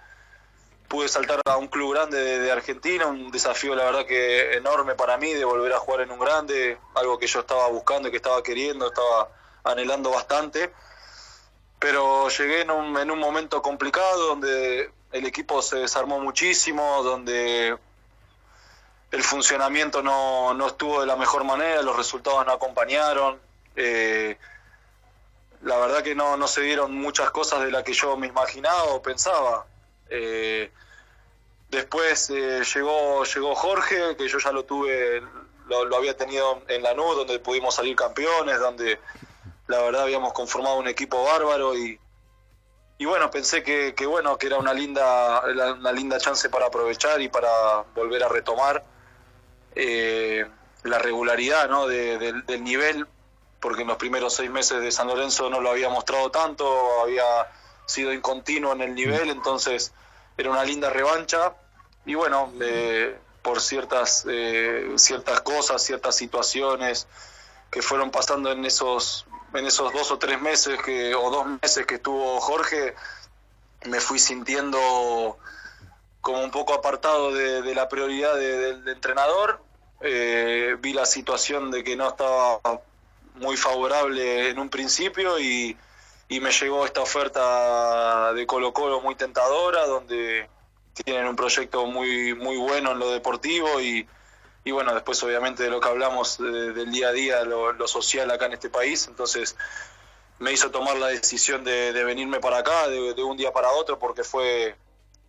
Pude 0.88 1.08
saltar 1.08 1.40
a 1.44 1.56
un 1.56 1.66
club 1.66 1.94
grande 1.94 2.16
de, 2.16 2.38
de, 2.38 2.52
Argentina, 2.52 3.06
un 3.06 3.32
desafío 3.32 3.74
la 3.74 3.84
verdad 3.84 4.06
que 4.06 4.54
enorme 4.54 4.94
para 4.94 5.16
mí 5.16 5.32
de 5.34 5.44
volver 5.44 5.72
a 5.72 5.80
jugar 5.80 6.02
en 6.02 6.12
un 6.12 6.20
grande, 6.20 6.78
algo 6.94 7.18
que 7.18 7.26
yo 7.26 7.40
estaba 7.40 7.66
buscando, 7.68 8.08
que 8.08 8.18
estaba 8.18 8.40
queriendo, 8.44 8.86
estaba 8.86 9.28
anhelando 9.64 10.10
bastante 10.10 10.70
pero 11.78 12.28
llegué 12.28 12.62
en 12.62 12.70
un, 12.70 12.96
en 12.96 13.10
un 13.10 13.18
momento 13.18 13.62
complicado 13.62 14.28
donde 14.28 14.90
el 15.12 15.26
equipo 15.26 15.62
se 15.62 15.76
desarmó 15.76 16.20
muchísimo, 16.20 17.02
donde 17.02 17.76
el 19.10 19.22
funcionamiento 19.22 20.02
no, 20.02 20.54
no 20.54 20.66
estuvo 20.66 21.00
de 21.00 21.06
la 21.06 21.16
mejor 21.16 21.44
manera, 21.44 21.82
los 21.82 21.96
resultados 21.96 22.44
no 22.46 22.52
acompañaron. 22.52 23.38
Eh, 23.76 24.36
la 25.62 25.78
verdad 25.78 26.02
que 26.02 26.14
no, 26.14 26.36
no 26.36 26.46
se 26.48 26.62
dieron 26.62 26.94
muchas 26.94 27.30
cosas 27.30 27.60
de 27.60 27.70
las 27.70 27.82
que 27.82 27.92
yo 27.92 28.16
me 28.16 28.26
imaginaba 28.26 28.84
o 28.84 29.02
pensaba. 29.02 29.66
Eh, 30.10 30.70
después 31.70 32.30
eh, 32.30 32.62
llegó, 32.74 33.24
llegó 33.24 33.54
Jorge, 33.54 34.16
que 34.16 34.28
yo 34.28 34.38
ya 34.38 34.52
lo 34.52 34.64
tuve, 34.64 35.22
lo, 35.66 35.84
lo 35.84 35.96
había 35.96 36.16
tenido 36.16 36.62
en 36.68 36.82
la 36.82 36.94
NU, 36.94 37.14
donde 37.14 37.38
pudimos 37.38 37.74
salir 37.74 37.96
campeones, 37.96 38.58
donde 38.58 38.98
la 39.66 39.82
verdad 39.82 40.02
habíamos 40.02 40.32
conformado 40.32 40.78
un 40.78 40.88
equipo 40.88 41.24
bárbaro 41.24 41.76
y, 41.76 41.98
y 42.98 43.04
bueno, 43.04 43.30
pensé 43.30 43.62
que, 43.62 43.94
que, 43.94 44.06
bueno, 44.06 44.38
que 44.38 44.46
era 44.46 44.58
una 44.58 44.72
linda, 44.72 45.42
una 45.78 45.92
linda 45.92 46.18
chance 46.18 46.48
para 46.48 46.66
aprovechar 46.66 47.20
y 47.20 47.28
para 47.28 47.82
volver 47.94 48.22
a 48.22 48.28
retomar 48.28 48.84
eh, 49.74 50.46
la 50.84 50.98
regularidad 50.98 51.68
¿no? 51.68 51.86
de, 51.86 52.18
de, 52.18 52.32
del 52.42 52.64
nivel, 52.64 53.06
porque 53.60 53.82
en 53.82 53.88
los 53.88 53.96
primeros 53.96 54.34
seis 54.34 54.50
meses 54.50 54.80
de 54.80 54.90
San 54.90 55.08
Lorenzo 55.08 55.50
no 55.50 55.60
lo 55.60 55.70
había 55.70 55.88
mostrado 55.88 56.30
tanto, 56.30 57.02
había 57.02 57.24
sido 57.86 58.12
incontinuo 58.12 58.72
en 58.72 58.82
el 58.82 58.94
nivel, 58.94 59.30
entonces 59.30 59.92
era 60.36 60.50
una 60.50 60.64
linda 60.64 60.90
revancha. 60.90 61.54
Y 62.04 62.14
bueno, 62.14 62.52
eh, 62.60 63.18
por 63.42 63.60
ciertas, 63.60 64.24
eh, 64.28 64.92
ciertas 64.96 65.40
cosas, 65.40 65.82
ciertas 65.82 66.16
situaciones 66.16 67.06
que 67.70 67.82
fueron 67.82 68.10
pasando 68.10 68.52
en 68.52 68.64
esos 68.64 69.26
en 69.58 69.66
esos 69.66 69.92
dos 69.92 70.10
o 70.10 70.18
tres 70.18 70.40
meses 70.40 70.80
que, 70.82 71.14
o 71.14 71.30
dos 71.30 71.46
meses 71.62 71.86
que 71.86 71.96
estuvo 71.96 72.40
Jorge, 72.40 72.94
me 73.84 74.00
fui 74.00 74.18
sintiendo 74.18 75.38
como 76.20 76.42
un 76.42 76.50
poco 76.50 76.74
apartado 76.74 77.32
de, 77.32 77.74
la 77.74 77.88
prioridad 77.88 78.34
de, 78.34 78.56
del 78.56 78.84
de 78.84 78.92
entrenador. 78.92 79.60
Eh, 80.00 80.76
vi 80.80 80.92
la 80.92 81.06
situación 81.06 81.70
de 81.70 81.84
que 81.84 81.96
no 81.96 82.08
estaba 82.08 82.60
muy 83.36 83.56
favorable 83.56 84.50
en 84.50 84.58
un 84.58 84.68
principio 84.68 85.38
y, 85.38 85.76
y, 86.28 86.40
me 86.40 86.50
llegó 86.50 86.84
esta 86.84 87.00
oferta 87.00 88.32
de 88.34 88.46
Colo 88.46 88.72
Colo 88.72 89.00
muy 89.00 89.14
tentadora, 89.14 89.86
donde 89.86 90.48
tienen 91.04 91.26
un 91.26 91.36
proyecto 91.36 91.86
muy, 91.86 92.34
muy 92.34 92.56
bueno 92.56 92.92
en 92.92 92.98
lo 92.98 93.10
deportivo 93.10 93.80
y, 93.80 94.06
y 94.66 94.72
bueno, 94.72 94.92
después 94.92 95.22
obviamente 95.22 95.62
de 95.62 95.70
lo 95.70 95.80
que 95.80 95.88
hablamos 95.88 96.38
de, 96.38 96.72
del 96.72 96.90
día 96.90 97.10
a 97.10 97.12
día, 97.12 97.44
lo, 97.44 97.86
social 97.86 98.28
acá 98.32 98.46
en 98.46 98.54
este 98.54 98.68
país, 98.68 99.06
entonces 99.06 99.56
me 100.40 100.52
hizo 100.52 100.72
tomar 100.72 100.96
la 100.96 101.06
decisión 101.06 101.62
de, 101.62 101.92
venirme 102.02 102.40
para 102.40 102.58
acá 102.58 102.88
de, 102.88 103.22
un 103.22 103.36
día 103.36 103.52
para 103.52 103.70
otro 103.70 103.96
porque 104.00 104.24
fue, 104.24 104.74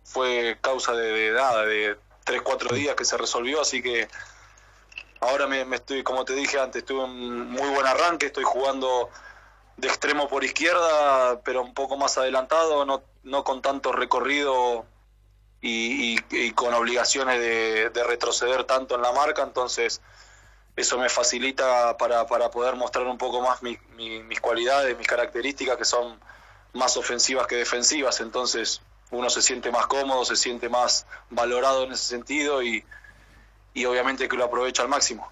fue 0.02 0.58
causa 0.60 0.92
de, 0.92 1.12
de 1.12 1.30
nada, 1.30 1.64
de 1.64 1.96
tres, 2.24 2.42
cuatro 2.42 2.74
días 2.74 2.96
que 2.96 3.04
se 3.04 3.16
resolvió, 3.16 3.60
así 3.60 3.80
que 3.80 4.08
ahora 5.20 5.46
me, 5.46 5.64
me, 5.64 5.76
estoy, 5.76 6.02
como 6.02 6.24
te 6.24 6.34
dije 6.34 6.58
antes, 6.58 6.84
tuve 6.84 7.04
un 7.04 7.48
muy 7.48 7.68
buen 7.68 7.86
arranque, 7.86 8.26
estoy 8.26 8.42
jugando 8.42 9.08
de 9.76 9.86
extremo 9.86 10.26
por 10.26 10.42
izquierda, 10.42 11.40
pero 11.44 11.62
un 11.62 11.74
poco 11.74 11.96
más 11.96 12.18
adelantado, 12.18 12.84
no, 12.84 13.04
no 13.22 13.44
con 13.44 13.62
tanto 13.62 13.92
recorrido 13.92 14.84
y, 15.60 16.18
con 16.52 16.72
obligaciones 16.74 17.40
de, 17.40 18.04
retroceder 18.04 18.64
tanto 18.64 18.94
en 18.94 19.02
la 19.02 19.12
marca, 19.12 19.42
entonces 19.42 20.00
eso 20.76 20.98
me 20.98 21.08
facilita 21.08 21.96
para, 21.96 22.26
para 22.26 22.50
poder 22.50 22.76
mostrar 22.76 23.06
un 23.06 23.18
poco 23.18 23.40
más 23.42 23.62
mis 23.62 24.40
cualidades, 24.40 24.96
mis 24.96 25.06
características 25.06 25.76
que 25.76 25.84
son 25.84 26.18
más 26.74 26.96
ofensivas 26.96 27.46
que 27.46 27.56
defensivas, 27.56 28.20
entonces 28.20 28.80
uno 29.10 29.30
se 29.30 29.42
siente 29.42 29.70
más 29.70 29.86
cómodo, 29.86 30.24
se 30.24 30.36
siente 30.36 30.68
más 30.68 31.06
valorado 31.30 31.84
en 31.84 31.92
ese 31.92 32.04
sentido 32.04 32.62
y, 32.62 32.84
y 33.74 33.84
obviamente 33.86 34.28
que 34.28 34.36
lo 34.36 34.44
aprovecha 34.44 34.82
al 34.82 34.88
máximo. 34.88 35.28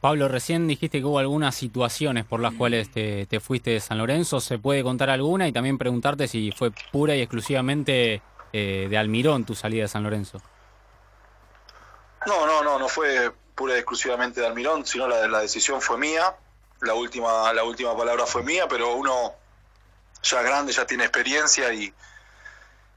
Pablo, 0.00 0.28
recién 0.28 0.66
dijiste 0.66 0.98
que 0.98 1.04
hubo 1.04 1.18
algunas 1.18 1.54
situaciones 1.54 2.24
por 2.24 2.40
las 2.40 2.54
cuales 2.54 2.90
te, 2.90 3.40
fuiste 3.40 3.72
de 3.72 3.80
San 3.80 3.98
Lorenzo. 3.98 4.40
¿Se 4.40 4.58
puede 4.58 4.82
contar 4.82 5.10
alguna? 5.10 5.46
Y 5.46 5.52
también 5.52 5.76
preguntarte 5.76 6.26
si 6.26 6.52
fue 6.52 6.70
pura 6.90 7.14
y 7.14 7.20
exclusivamente 7.20 8.22
eh, 8.52 8.86
de 8.88 8.98
Almirón 8.98 9.44
tu 9.44 9.54
salida 9.54 9.82
de 9.82 9.88
San 9.88 10.02
Lorenzo. 10.02 10.40
No, 12.26 12.46
no, 12.46 12.62
no, 12.62 12.78
no 12.78 12.88
fue 12.88 13.32
pura 13.54 13.74
y 13.74 13.78
exclusivamente 13.78 14.40
de 14.40 14.46
Almirón, 14.46 14.84
sino 14.86 15.08
la, 15.08 15.26
la 15.28 15.40
decisión 15.40 15.80
fue 15.80 15.98
mía. 15.98 16.34
La 16.80 16.94
última, 16.94 17.52
la 17.52 17.64
última 17.64 17.96
palabra 17.96 18.26
fue 18.26 18.42
mía, 18.42 18.66
pero 18.68 18.94
uno 18.94 19.34
ya 20.22 20.42
grande, 20.42 20.72
ya 20.72 20.86
tiene 20.86 21.04
experiencia 21.04 21.72
y, 21.72 21.92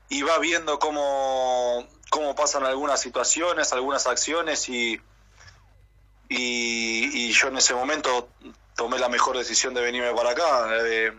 y 0.09 0.21
va 0.21 0.39
viendo 0.39 0.79
cómo, 0.79 1.87
cómo 2.09 2.35
pasan 2.35 2.65
algunas 2.65 3.01
situaciones, 3.01 3.73
algunas 3.73 4.07
acciones 4.07 4.69
y 4.69 5.01
y, 6.29 7.31
yo 7.31 7.47
en 7.47 7.57
ese 7.57 7.73
momento 7.73 8.29
tomé 8.75 8.97
la 8.97 9.09
mejor 9.09 9.37
decisión 9.37 9.73
de 9.73 9.81
venirme 9.81 10.13
para 10.13 10.31
acá. 10.31 10.67
Eh, 10.85 11.11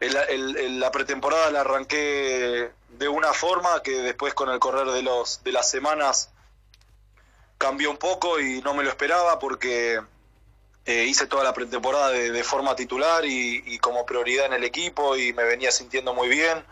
la 0.00 0.90
pretemporada 0.90 1.50
la 1.50 1.60
arranqué 1.60 2.72
de 3.02 3.08
una 3.08 3.32
forma 3.32 3.82
que 3.82 3.98
después 3.98 4.32
con 4.32 4.48
el 4.48 4.60
correr 4.60 4.86
de, 4.86 5.02
los, 5.02 5.42
de 5.42 5.50
las 5.50 5.68
semanas 5.68 6.30
cambió 7.58 7.90
un 7.90 7.96
poco 7.96 8.38
y 8.38 8.62
no 8.62 8.74
me 8.74 8.84
lo 8.84 8.90
esperaba 8.90 9.40
porque 9.40 10.00
eh, 10.86 11.04
hice 11.04 11.26
toda 11.26 11.42
la 11.42 11.52
pretemporada 11.52 12.10
de, 12.10 12.44
forma 12.44 12.76
titular 12.76 13.24
y, 13.24 13.76
como 13.80 14.06
prioridad 14.06 14.46
en 14.46 14.52
el 14.52 14.62
equipo 14.62 15.16
y 15.16 15.32
me 15.32 15.42
venía 15.42 15.72
sintiendo 15.72 16.14
muy 16.14 16.28
bien. 16.28 16.64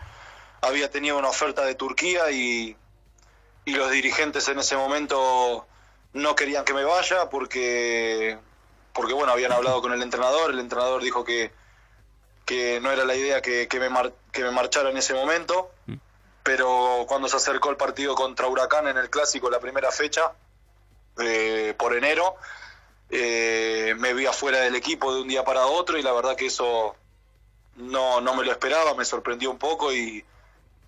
Había 0.61 0.89
tenido 0.89 1.19
una 1.19 1.29
oferta 1.29 1.65
de 1.65 1.75
Turquía 1.75 2.31
y, 2.31 2.77
y 3.65 3.75
los 3.75 3.91
dirigentes 3.91 4.47
en 4.47 4.61
ese 4.61 4.77
momento 4.77 5.67
no 6.13 6.37
querían 6.37 6.65
que 6.65 6.75
me 6.75 6.85
vaya 6.85 7.29
porque, 7.29 8.39
porque 8.93 9.15
bueno, 9.15 9.33
habían 9.33 9.51
hablado 9.51 9.83
con 9.83 9.93
el 9.93 10.03
entrenador, 10.03 10.53
el 10.53 10.61
entrenador 10.61 11.03
dijo 11.03 11.25
que, 11.25 11.51
que 12.47 12.79
no 12.81 12.93
era 12.93 13.05
la 13.05 13.17
idea 13.17 13.43
que, 13.43 13.67
que, 13.67 13.81
me, 13.81 13.89
que 14.31 14.45
me 14.45 14.53
marchara 14.53 14.91
en 14.91 14.97
ese 14.97 15.13
momento, 15.15 15.73
mm. 15.87 16.10
Pero 16.43 17.05
cuando 17.07 17.29
se 17.29 17.37
acercó 17.37 17.71
el 17.71 17.77
partido 17.77 18.15
contra 18.15 18.47
Huracán 18.49 18.89
en 18.89 18.97
el 18.97 19.11
clásico, 19.11 19.51
la 19.51 19.61
primera 19.61 19.91
fecha, 19.91 20.33
eh, 21.19 21.75
por 21.79 21.95
enero, 21.95 22.37
eh, 23.11 23.95
me 23.99 24.15
vi 24.15 24.27
afuera 24.27 24.61
del 24.61 24.77
equipo 24.77 25.15
de 25.15 25.23
un 25.23 25.29
día 25.29 25.45
para 25.45 25.67
otro 25.67 25.99
y 25.99 26.03
la 26.03 26.13
verdad 26.13 26.37
que 26.37 26.47
eso 26.47 26.95
no, 27.77 28.21
no 28.21 28.35
me 28.35 28.45
lo 28.45 28.53
esperaba, 28.53 28.95
me 28.95 29.05
sorprendió 29.05 29.51
un 29.51 29.59
poco 29.59 29.93
y, 29.93 30.25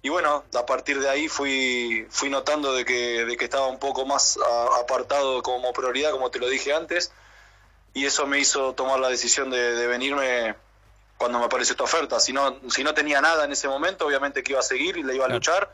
y 0.03 0.09
bueno, 0.09 0.45
a 0.55 0.67
partir 0.67 1.01
de 1.01 1.09
ahí 1.09 1.29
fui, 1.29 2.07
fui 2.11 2.29
notando 2.29 2.73
de 2.75 2.85
que, 2.85 3.25
de 3.25 3.37
que 3.37 3.45
estaba 3.45 3.69
un 3.69 3.79
poco 3.79 4.05
más 4.05 4.39
apartado 4.81 5.43
como 5.43 5.73
prioridad, 5.73 6.11
como 6.11 6.31
te 6.31 6.39
lo 6.39 6.49
dije 6.49 6.73
antes, 6.73 7.13
y 7.95 8.07
eso 8.07 8.27
me 8.27 8.41
hizo 8.41 8.75
tomar 8.75 8.99
la 9.01 9.09
decisión 9.09 9.51
de, 9.51 9.87
venirme 9.87 10.55
cuando 11.23 11.39
me 11.39 11.45
apareció 11.45 11.75
esta 11.75 11.85
oferta. 11.85 12.19
Si 12.19 12.33
no, 12.33 12.59
si 12.69 12.83
no 12.83 12.95
tenía 12.95 13.21
nada 13.21 13.45
en 13.45 13.53
ese 13.53 13.69
momento, 13.69 14.05
obviamente 14.05 14.43
que 14.43 14.55
iba 14.55 14.59
a 14.59 14.65
seguir 14.65 14.97
y 14.97 15.05
le 15.05 15.15
iba 15.15 15.25
a 15.25 15.29
luchar. 15.29 15.73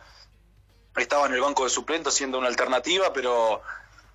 Estaba 0.94 1.26
en 1.26 1.32
el 1.32 1.40
banco 1.40 1.64
de 1.64 1.70
suplentes 1.70 2.12
siendo 2.12 2.36
una 2.36 2.48
alternativa, 2.48 3.14
pero, 3.14 3.62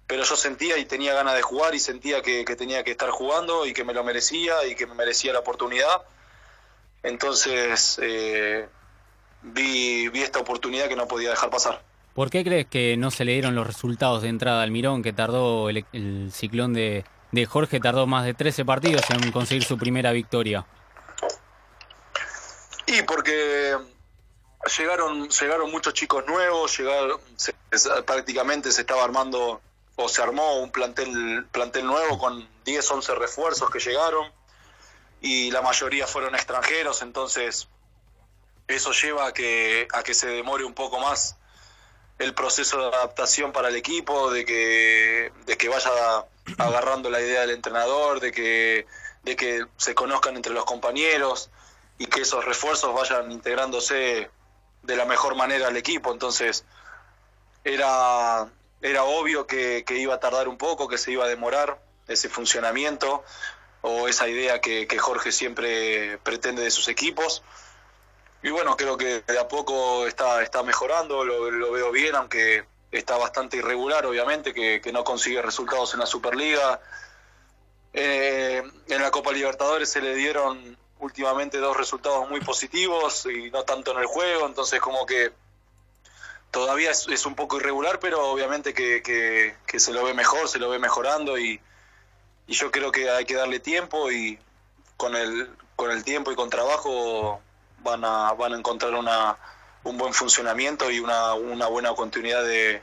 pero 0.05 0.23
yo 0.23 0.35
sentía 0.35 0.77
y 0.77 0.85
tenía 0.85 1.15
ganas 1.15 1.33
de 1.33 1.41
jugar 1.41 1.73
y 1.73 1.79
sentía 1.79 2.21
que, 2.21 2.45
que 2.45 2.55
tenía 2.55 2.83
que 2.83 2.91
estar 2.91 3.09
jugando 3.09 3.65
y 3.65 3.73
que 3.73 3.83
me 3.83 3.95
lo 3.95 4.03
merecía 4.03 4.63
y 4.67 4.75
que 4.75 4.85
me 4.85 4.93
merecía 4.93 5.33
la 5.33 5.39
oportunidad. 5.39 6.03
Entonces, 7.01 7.99
eh, 8.03 8.69
vi, 9.41 10.09
vi 10.09 10.21
esta 10.21 10.37
oportunidad 10.37 10.87
que 10.87 10.95
no 10.95 11.07
podía 11.07 11.31
dejar 11.31 11.49
pasar. 11.49 11.81
¿Por 12.13 12.29
qué 12.29 12.43
crees 12.43 12.67
que 12.67 12.95
no 12.95 13.09
se 13.09 13.25
le 13.25 13.33
dieron 13.33 13.55
los 13.55 13.65
resultados 13.65 14.21
de 14.21 14.29
entrada 14.29 14.61
al 14.61 14.69
Mirón, 14.69 15.01
que 15.01 15.13
tardó 15.13 15.67
el, 15.69 15.83
ciclón 16.31 16.73
de, 16.75 17.05
de, 17.31 17.45
Jorge, 17.47 17.79
tardó 17.79 18.05
más 18.05 18.23
de 18.23 18.35
13 18.35 18.65
partidos 18.65 19.01
en 19.09 19.31
conseguir 19.31 19.63
su 19.63 19.79
primera 19.79 20.11
victoria? 20.11 20.67
Y 22.85 23.01
porque 23.03 23.77
llegaron, 24.77 25.29
llegaron 25.29 25.71
muchos 25.71 25.93
chicos 25.93 26.25
nuevos, 26.25 26.77
llegaron, 26.77 27.19
prácticamente 28.05 28.71
se 28.71 28.81
estaba 28.81 29.03
armando 29.03 29.61
o 29.95 30.09
se 30.09 30.21
armó 30.21 30.59
un 30.59 30.71
plantel, 30.71 31.45
plantel 31.51 31.85
nuevo 31.85 32.17
con 32.17 32.47
10, 32.65 32.91
11 32.91 33.15
refuerzos 33.15 33.69
que 33.69 33.79
llegaron 33.79 34.31
y 35.21 35.51
la 35.51 35.61
mayoría 35.61 36.07
fueron 36.07 36.35
extranjeros, 36.35 37.01
entonces 37.01 37.67
eso 38.67 38.91
lleva 38.91 39.27
a 39.27 39.33
que, 39.33 39.87
a 39.93 40.03
que 40.03 40.13
se 40.13 40.27
demore 40.27 40.65
un 40.65 40.73
poco 40.73 40.99
más 40.99 41.37
el 42.19 42.33
proceso 42.33 42.77
de 42.77 42.95
adaptación 42.95 43.51
para 43.51 43.69
el 43.69 43.75
equipo, 43.75 44.31
de 44.31 44.45
que, 44.45 45.31
de 45.45 45.57
que 45.57 45.69
vaya 45.69 46.25
agarrando 46.57 47.09
la 47.09 47.21
idea 47.21 47.41
del 47.41 47.51
entrenador, 47.51 48.19
de 48.19 48.31
que, 48.31 48.85
de 49.23 49.35
que 49.35 49.65
se 49.77 49.95
conozcan 49.95 50.35
entre 50.35 50.53
los 50.53 50.65
compañeros 50.65 51.49
y 51.97 52.05
que 52.07 52.21
esos 52.21 52.43
refuerzos 52.43 52.93
vayan 52.93 53.31
integrándose 53.31 54.29
de 54.81 54.95
la 54.95 55.05
mejor 55.05 55.35
manera 55.35 55.67
al 55.67 55.77
equipo. 55.77 56.11
Entonces, 56.11 56.65
era, 57.63 58.47
era 58.81 59.03
obvio 59.03 59.47
que, 59.47 59.83
que 59.85 59.97
iba 59.97 60.15
a 60.15 60.19
tardar 60.19 60.47
un 60.47 60.57
poco, 60.57 60.87
que 60.87 60.97
se 60.97 61.11
iba 61.11 61.25
a 61.25 61.27
demorar 61.27 61.79
ese 62.07 62.29
funcionamiento 62.29 63.23
o 63.81 64.07
esa 64.07 64.27
idea 64.27 64.59
que, 64.61 64.87
que 64.87 64.97
Jorge 64.97 65.31
siempre 65.31 66.17
pretende 66.19 66.61
de 66.61 66.71
sus 66.71 66.87
equipos 66.87 67.43
y 68.43 68.49
bueno, 68.49 68.75
creo 68.75 68.97
que 68.97 69.21
de 69.21 69.39
a 69.39 69.47
poco 69.47 70.05
está, 70.05 70.43
está 70.43 70.63
mejorando, 70.63 71.23
lo, 71.23 71.71
veo 71.71 71.91
bien, 71.91 72.13
aunque 72.13 72.65
está 72.91 73.17
bastante 73.17 73.57
irregular, 73.57 74.05
obviamente, 74.05 74.53
que, 74.53 74.91
no 74.91 75.05
consigue 75.05 75.41
resultados 75.41 75.93
en 75.93 76.01
la 76.01 76.05
Superliga. 76.05 76.81
Eh, 77.93 78.61
en 78.89 79.01
la 79.01 79.11
Copa 79.11 79.31
Libertadores 79.31 79.89
se 79.89 80.01
le 80.01 80.13
dieron 80.15 80.77
últimamente 81.03 81.57
dos 81.57 81.75
resultados 81.75 82.29
muy 82.29 82.39
positivos 82.39 83.25
y 83.25 83.51
no 83.51 83.63
tanto 83.63 83.91
en 83.91 83.99
el 83.99 84.05
juego, 84.05 84.47
entonces 84.47 84.79
como 84.79 85.05
que 85.05 85.31
todavía 86.49 86.91
es, 86.91 87.25
un 87.25 87.35
poco 87.35 87.57
irregular, 87.57 87.99
pero 87.99 88.25
obviamente 88.29 88.73
que, 88.73 89.55
se 89.75 89.91
lo 89.91 90.03
ve 90.03 90.13
mejor, 90.13 90.47
se 90.47 90.59
lo 90.59 90.69
ve 90.69 90.79
mejorando 90.79 91.37
y, 91.37 91.59
y 92.47 92.53
yo 92.53 92.71
creo 92.71 92.91
que 92.91 93.09
hay 93.09 93.25
que 93.25 93.35
darle 93.35 93.59
tiempo 93.59 94.11
y 94.11 94.39
con 94.95 95.15
el, 95.15 95.49
con 95.75 95.91
el 95.91 96.03
tiempo 96.03 96.31
y 96.31 96.35
con 96.35 96.49
trabajo 96.49 97.41
van 97.79 98.05
a, 98.05 98.31
van 98.33 98.53
a 98.53 98.57
encontrar 98.57 98.93
una, 98.93 99.37
un 99.83 99.97
buen 99.97 100.13
funcionamiento 100.13 100.89
y 100.89 100.99
una, 100.99 101.33
una 101.33 101.67
buena 101.67 101.93
continuidad 101.95 102.43
de, 102.43 102.81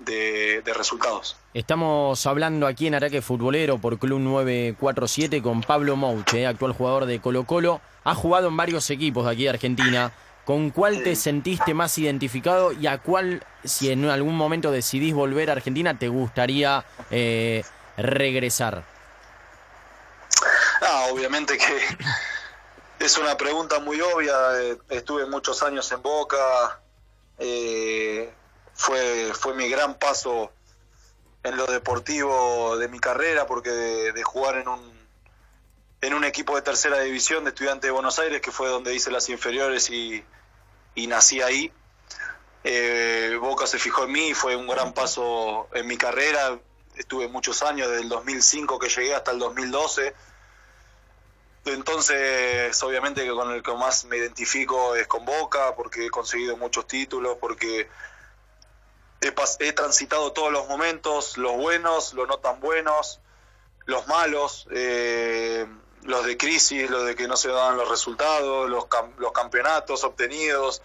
de, 0.00 0.62
resultados. 0.76 1.36
Estamos 1.54 2.26
hablando 2.26 2.66
aquí 2.66 2.86
en 2.86 2.94
Araque 2.94 3.22
Futbolero 3.22 3.78
por 3.78 3.98
Club 3.98 4.20
947 4.20 5.42
con 5.42 5.60
Pablo 5.62 5.96
Mouche, 5.96 6.46
actual 6.46 6.72
jugador 6.72 7.06
de 7.06 7.20
Colo 7.20 7.44
Colo. 7.44 7.80
Ha 8.04 8.14
jugado 8.14 8.48
en 8.48 8.56
varios 8.56 8.88
equipos 8.90 9.24
de 9.24 9.32
aquí 9.32 9.44
de 9.44 9.50
Argentina. 9.50 10.12
¿Con 10.44 10.70
cuál 10.70 11.02
te 11.02 11.14
sentiste 11.16 11.74
más 11.74 11.96
identificado 11.98 12.72
y 12.72 12.86
a 12.86 12.98
cuál, 12.98 13.44
si 13.62 13.90
en 13.90 14.06
algún 14.06 14.36
momento 14.36 14.72
decidís 14.72 15.14
volver 15.14 15.50
a 15.50 15.52
Argentina, 15.52 15.98
te 15.98 16.08
gustaría 16.08 16.84
eh, 17.10 17.62
regresar? 17.96 18.84
Ah, 20.82 21.08
obviamente 21.12 21.58
que 21.58 21.78
es 23.04 23.18
una 23.18 23.36
pregunta 23.36 23.78
muy 23.80 24.00
obvia. 24.00 24.34
Eh, 24.62 24.78
estuve 24.88 25.26
muchos 25.26 25.62
años 25.62 25.90
en 25.92 26.02
Boca. 26.02 26.80
Eh, 27.38 28.32
fue, 28.80 29.34
fue 29.34 29.52
mi 29.52 29.68
gran 29.68 29.98
paso 29.98 30.50
en 31.42 31.54
lo 31.58 31.66
deportivo 31.66 32.78
de 32.78 32.88
mi 32.88 32.98
carrera, 32.98 33.46
porque 33.46 33.68
de, 33.68 34.22
jugar 34.22 34.56
en 34.56 34.68
un, 34.68 35.06
en 36.00 36.14
un 36.14 36.24
equipo 36.24 36.56
de 36.56 36.62
tercera 36.62 36.98
división 37.00 37.44
de 37.44 37.50
estudiantes 37.50 37.88
de 37.88 37.90
Buenos 37.90 38.18
Aires, 38.18 38.40
que 38.40 38.50
fue 38.50 38.70
donde 38.70 38.94
hice 38.94 39.10
las 39.10 39.28
inferiores 39.28 39.90
y, 39.90 40.24
nací 40.96 41.42
ahí. 41.42 41.70
Eh, 42.64 43.36
Boca 43.38 43.66
se 43.66 43.78
fijó 43.78 44.04
en 44.04 44.12
mí, 44.12 44.32
fue 44.32 44.56
un 44.56 44.66
gran 44.66 44.94
paso 44.94 45.68
en 45.74 45.86
mi 45.86 45.98
carrera. 45.98 46.58
Estuve 46.96 47.28
muchos 47.28 47.62
años, 47.62 47.86
desde 47.86 48.04
el 48.04 48.08
2005 48.08 48.78
que 48.78 48.88
llegué 48.88 49.14
hasta 49.14 49.30
el 49.32 49.40
2012 49.40 50.14
entonces, 51.66 52.82
obviamente 52.82 53.22
que 53.22 53.30
con 53.30 53.50
el 53.50 53.62
que 53.62 53.72
más 53.74 54.04
me 54.06 54.16
identifico 54.16 54.94
es 54.94 55.06
con 55.06 55.24
Boca, 55.24 55.74
porque 55.76 56.06
he 56.06 56.10
conseguido 56.10 56.56
muchos 56.56 56.86
títulos, 56.86 57.36
porque 57.38 57.88
he, 59.20 59.72
transitado 59.72 60.32
todos 60.32 60.50
los 60.52 60.66
momentos, 60.68 61.36
los 61.36 61.56
buenos, 61.56 62.14
los 62.14 62.26
no 62.28 62.38
tan 62.38 62.60
buenos, 62.60 63.20
los 63.86 64.06
malos. 64.08 64.66
Eh, 64.70 65.66
los 66.02 66.24
de 66.24 66.38
crisis, 66.38 66.88
los 66.88 67.04
de 67.04 67.14
que 67.14 67.28
no 67.28 67.36
se 67.36 67.50
daban 67.50 67.76
los 67.76 67.86
resultados, 67.86 68.70
los, 68.70 68.84
cam- 68.84 69.14
los 69.18 69.32
campeonatos 69.32 70.02
obtenidos, 70.02 70.80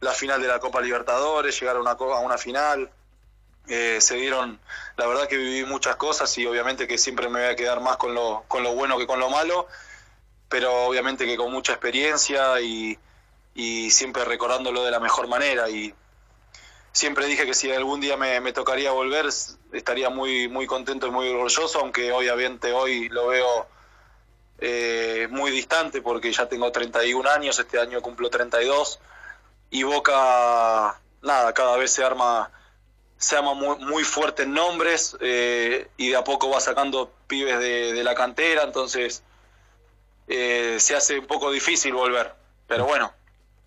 la 0.00 0.10
final 0.10 0.42
de 0.42 0.48
la 0.48 0.58
Copa 0.58 0.80
Libertadores, 0.80 1.58
llegar 1.60 1.76
a 1.76 1.80
una, 1.80 1.92
a 1.92 2.18
una 2.18 2.36
final. 2.36 2.90
Eh, 3.68 4.00
se 4.00 4.16
dieron, 4.16 4.60
la 4.96 5.06
verdad 5.06 5.28
que 5.28 5.36
viví 5.36 5.64
muchas 5.64 5.94
cosas 5.94 6.36
y 6.38 6.46
obviamente 6.46 6.88
que 6.88 6.98
siempre 6.98 7.28
me 7.28 7.40
voy 7.42 7.48
a 7.50 7.54
quedar 7.56 7.80
más 7.80 7.96
con 7.96 8.12
lo, 8.12 8.44
con 8.48 8.64
lo 8.64 8.74
bueno 8.74 8.98
que 8.98 9.06
con 9.06 9.20
lo 9.20 9.30
malo, 9.30 9.68
pero 10.48 10.86
obviamente 10.86 11.26
que 11.26 11.36
con 11.36 11.52
mucha 11.52 11.72
experiencia 11.72 12.60
y, 12.60 12.98
y 13.54 13.90
siempre 13.92 14.24
recordándolo 14.24 14.82
de 14.84 14.90
la 14.90 14.98
mejor 15.00 15.28
manera 15.28 15.68
y 15.70 15.94
siempre 16.96 17.26
dije 17.26 17.44
que 17.44 17.52
si 17.52 17.70
algún 17.70 18.00
día 18.00 18.16
me, 18.16 18.52
tocaría 18.54 18.90
volver 18.90 19.26
estaría 19.72 20.08
muy 20.08 20.48
muy 20.48 20.66
contento 20.66 21.06
y 21.06 21.10
muy 21.10 21.28
orgulloso 21.28 21.80
aunque 21.80 22.10
obviamente 22.10 22.72
hoy 22.72 23.10
lo 23.10 23.26
veo 23.26 23.66
eh, 24.60 25.28
muy 25.30 25.50
distante 25.50 26.00
porque 26.00 26.32
ya 26.32 26.48
tengo 26.48 26.72
31 26.72 27.28
años 27.28 27.58
este 27.58 27.78
año 27.78 28.00
cumplo 28.00 28.30
32 28.30 28.98
y 29.68 29.82
Boca 29.82 30.98
nada 31.20 31.52
cada 31.52 31.76
vez 31.76 31.90
se 31.90 32.02
arma 32.02 32.50
se 33.18 33.36
arma 33.36 33.52
muy, 33.52 33.76
muy 33.80 34.02
fuerte 34.02 34.44
en 34.44 34.54
nombres 34.54 35.18
eh, 35.20 35.88
y 35.98 36.08
de 36.08 36.16
a 36.16 36.24
poco 36.24 36.48
va 36.48 36.60
sacando 36.60 37.12
pibes 37.26 37.58
de, 37.58 37.92
de 37.92 38.04
la 38.04 38.14
cantera 38.14 38.62
entonces 38.62 39.22
eh, 40.28 40.78
se 40.80 40.96
hace 40.96 41.18
un 41.18 41.26
poco 41.26 41.50
difícil 41.52 41.92
volver. 41.92 42.32
Pero 42.66 42.86
bueno 42.86 43.12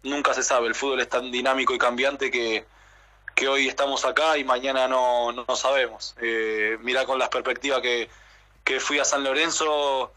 nunca 0.01 0.33
se 0.33 0.41
sabe 0.41 0.67
el 0.67 0.73
fútbol 0.73 1.01
es 1.01 1.09
tan 1.09 1.31
dinámico 1.31 1.75
y 1.75 1.77
cambiante 1.77 2.31
que 2.31 2.65
que 3.39 3.47
hoy 3.47 3.69
estamos 3.69 4.03
acá 4.03 4.37
y 4.37 4.43
mañana 4.43 4.89
no, 4.89 5.31
no, 5.31 5.55
sabemos. 5.55 6.13
Eh, 6.21 6.77
mira 6.81 7.05
con 7.05 7.17
las 7.17 7.29
perspectivas 7.29 7.79
que, 7.79 8.09
que 8.65 8.81
fui 8.81 8.99
a 8.99 9.05
San 9.05 9.23
Lorenzo 9.23 10.11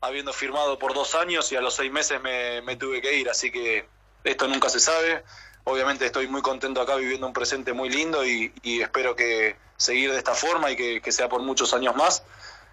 habiendo 0.00 0.32
firmado 0.32 0.76
por 0.76 0.92
dos 0.92 1.14
años 1.14 1.52
y 1.52 1.56
a 1.56 1.60
los 1.60 1.74
seis 1.74 1.92
meses 1.92 2.20
me, 2.20 2.60
me 2.62 2.74
tuve 2.74 3.00
que 3.00 3.16
ir, 3.16 3.30
así 3.30 3.52
que 3.52 3.86
esto 4.24 4.48
nunca 4.48 4.68
se 4.68 4.80
sabe. 4.80 5.22
Obviamente 5.62 6.04
estoy 6.04 6.26
muy 6.26 6.42
contento 6.42 6.80
acá 6.80 6.96
viviendo 6.96 7.28
un 7.28 7.32
presente 7.32 7.72
muy 7.72 7.90
lindo 7.90 8.26
y, 8.26 8.52
y 8.62 8.80
espero 8.80 9.14
que 9.14 9.54
seguir 9.76 10.10
de 10.10 10.18
esta 10.18 10.34
forma 10.34 10.72
y 10.72 10.76
que, 10.76 11.00
que 11.00 11.12
sea 11.12 11.28
por 11.28 11.42
muchos 11.42 11.72
años 11.74 11.94
más. 11.94 12.24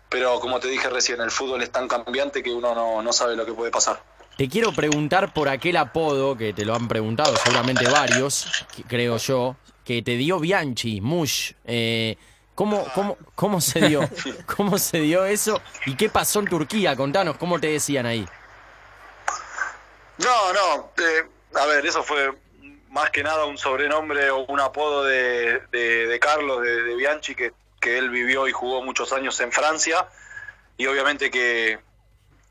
Pero 0.10 0.40
como 0.40 0.60
te 0.60 0.68
dije 0.68 0.90
recién, 0.90 1.22
el 1.22 1.30
fútbol 1.30 1.62
es 1.62 1.72
tan 1.72 1.88
cambiante 1.88 2.42
que 2.42 2.52
uno 2.52 2.74
no, 2.74 3.04
no 3.04 3.14
sabe 3.14 3.36
lo 3.36 3.46
que 3.46 3.54
puede 3.54 3.70
pasar. 3.70 4.02
Te 4.36 4.50
quiero 4.50 4.74
preguntar 4.74 5.32
por 5.32 5.48
aquel 5.48 5.78
apodo 5.78 6.36
que 6.36 6.54
te 6.54 6.66
lo 6.66 6.74
han 6.74 6.88
preguntado 6.88 7.38
seguramente 7.38 7.88
varios, 7.88 8.66
creo 8.88 9.18
yo, 9.18 9.56
que 9.86 10.02
te 10.02 10.18
dio 10.18 10.40
Bianchi, 10.40 11.00
Mush. 11.00 11.52
Eh, 11.64 12.18
¿cómo, 12.56 12.86
cómo, 12.94 13.18
¿Cómo 13.36 13.62
se 13.62 13.80
dio? 13.88 14.02
¿Cómo 14.58 14.78
se 14.78 15.00
dio 15.00 15.24
eso? 15.26 15.62
¿Y 15.86 15.96
qué 15.96 16.10
pasó 16.10 16.40
en 16.40 16.48
Turquía? 16.48 16.96
Contanos, 16.96 17.38
¿cómo 17.38 17.60
te 17.60 17.68
decían 17.68 18.06
ahí? 18.06 18.28
No, 20.18 20.54
no. 20.54 20.92
eh, 20.98 21.24
a 21.56 21.66
ver, 21.68 21.86
eso 21.86 22.04
fue 22.04 22.32
más 22.90 23.10
que 23.12 23.24
nada 23.24 23.46
un 23.46 23.58
sobrenombre 23.58 24.30
o 24.32 24.46
un 24.46 24.60
apodo 24.60 25.04
de, 25.04 25.60
de- 25.72 26.08
de 26.08 26.20
Carlos, 26.20 26.62
de, 26.62 26.82
de 26.84 26.96
Bianchi, 26.96 27.36
que, 27.36 27.52
que 27.82 27.98
él 27.98 28.10
vivió 28.10 28.48
y 28.48 28.52
jugó 28.52 28.82
muchos 28.84 29.12
años 29.14 29.40
en 29.42 29.52
Francia. 29.52 30.08
Y 30.78 30.88
obviamente 30.88 31.30
que, 31.30 31.80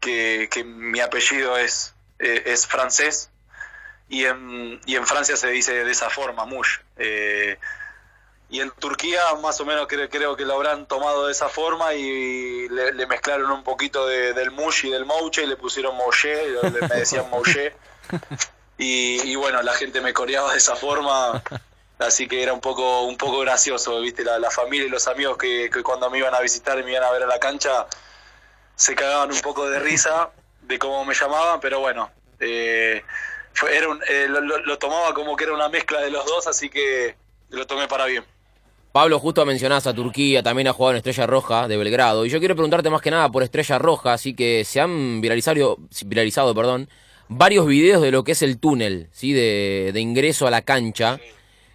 que, 0.00 0.48
que 0.50 0.64
mi 0.64 1.00
apellido 1.00 1.56
es, 1.58 1.94
eh, 2.18 2.42
es 2.46 2.66
francés. 2.66 3.30
Y 4.08 4.24
en, 4.26 4.80
y 4.86 4.96
en 4.96 5.06
Francia 5.06 5.36
se 5.36 5.48
dice 5.48 5.84
de 5.84 5.90
esa 5.90 6.10
forma, 6.10 6.44
Mush. 6.44 6.78
Eh, 6.96 7.58
y 8.50 8.60
en 8.60 8.70
Turquía 8.72 9.20
más 9.42 9.58
o 9.60 9.64
menos 9.64 9.86
creo, 9.88 10.08
creo 10.08 10.36
que 10.36 10.44
lo 10.44 10.54
habrán 10.54 10.86
tomado 10.86 11.26
de 11.26 11.32
esa 11.32 11.48
forma 11.48 11.94
y 11.94 12.68
le, 12.68 13.06
mezclaron 13.06 13.50
un 13.50 13.64
poquito 13.64 14.06
de- 14.06 14.32
del 14.34 14.50
mush 14.50 14.84
y 14.86 14.90
del 14.90 15.06
mouche 15.06 15.42
y 15.42 15.46
le 15.46 15.56
pusieron 15.56 15.96
mouché, 15.96 16.48
le- 16.50 16.88
me 16.88 16.94
decían 16.96 17.28
mouché. 17.30 17.74
Y, 18.76 19.20
y 19.22 19.34
bueno, 19.36 19.62
la 19.62 19.72
gente 19.74 20.00
me 20.00 20.12
coreaba 20.12 20.52
de 20.52 20.58
esa 20.58 20.76
forma, 20.76 21.42
así 21.98 22.28
que 22.28 22.42
era 22.42 22.52
un 22.52 22.60
poco 22.60 23.02
un 23.04 23.16
poco 23.16 23.38
gracioso, 23.40 24.00
viste, 24.00 24.22
la, 24.24 24.38
la 24.38 24.50
familia 24.50 24.86
y 24.86 24.90
los 24.90 25.08
amigos 25.08 25.38
que, 25.38 25.70
que 25.72 25.82
cuando 25.82 26.10
me 26.10 26.18
iban 26.18 26.34
a 26.34 26.40
visitar 26.40 26.78
y 26.78 26.82
me 26.82 26.90
iban 26.92 27.04
a 27.04 27.10
ver 27.10 27.22
a 27.22 27.26
la 27.26 27.38
cancha 27.40 27.86
se 28.76 28.94
cagaban 28.94 29.32
un 29.32 29.40
poco 29.40 29.68
de 29.70 29.78
risa 29.78 30.30
de 30.62 30.78
cómo 30.78 31.04
me 31.04 31.14
llamaban, 31.14 31.60
pero 31.60 31.80
bueno, 31.80 32.10
eh, 32.40 33.02
fue, 33.54 33.76
era 33.76 33.88
un- 33.88 34.00
eh, 34.08 34.26
lo, 34.28 34.40
lo- 34.40 34.58
lo 34.58 34.78
tomaba 34.78 35.14
como 35.14 35.34
que 35.36 35.44
era 35.44 35.54
una 35.54 35.68
mezcla 35.68 36.00
de 36.02 36.10
los 36.10 36.26
dos, 36.26 36.46
así 36.46 36.68
que 36.68 37.14
lo 37.50 37.66
tomé 37.66 37.88
para 37.88 38.04
bien. 38.06 38.24
Pablo, 38.92 39.18
justo 39.18 39.44
mencionás 39.44 39.86
a 39.88 39.94
Turquía, 39.94 40.42
también 40.42 40.68
ha 40.68 40.72
jugado 40.72 40.92
en 40.92 40.96
Estrella 40.98 41.26
Roja 41.26 41.66
de 41.66 41.76
Belgrado. 41.76 42.24
Y 42.24 42.28
yo 42.28 42.38
quiero 42.38 42.54
preguntarte 42.54 42.90
más 42.90 43.02
que 43.02 43.10
nada 43.10 43.28
por 43.28 43.42
Estrella 43.42 43.78
Roja, 43.78 44.12
así 44.12 44.34
que 44.34 44.64
se 44.64 44.80
han 44.80 45.20
viralizado, 45.20 45.78
viralizado 46.06 46.54
perdón, 46.54 46.88
varios 47.28 47.66
videos 47.66 48.02
de 48.02 48.12
lo 48.12 48.22
que 48.22 48.32
es 48.32 48.42
el 48.42 48.58
túnel, 48.60 49.08
¿sí? 49.10 49.32
De, 49.32 49.90
de 49.92 50.00
ingreso 50.00 50.46
a 50.46 50.50
la 50.50 50.62
cancha. 50.62 51.18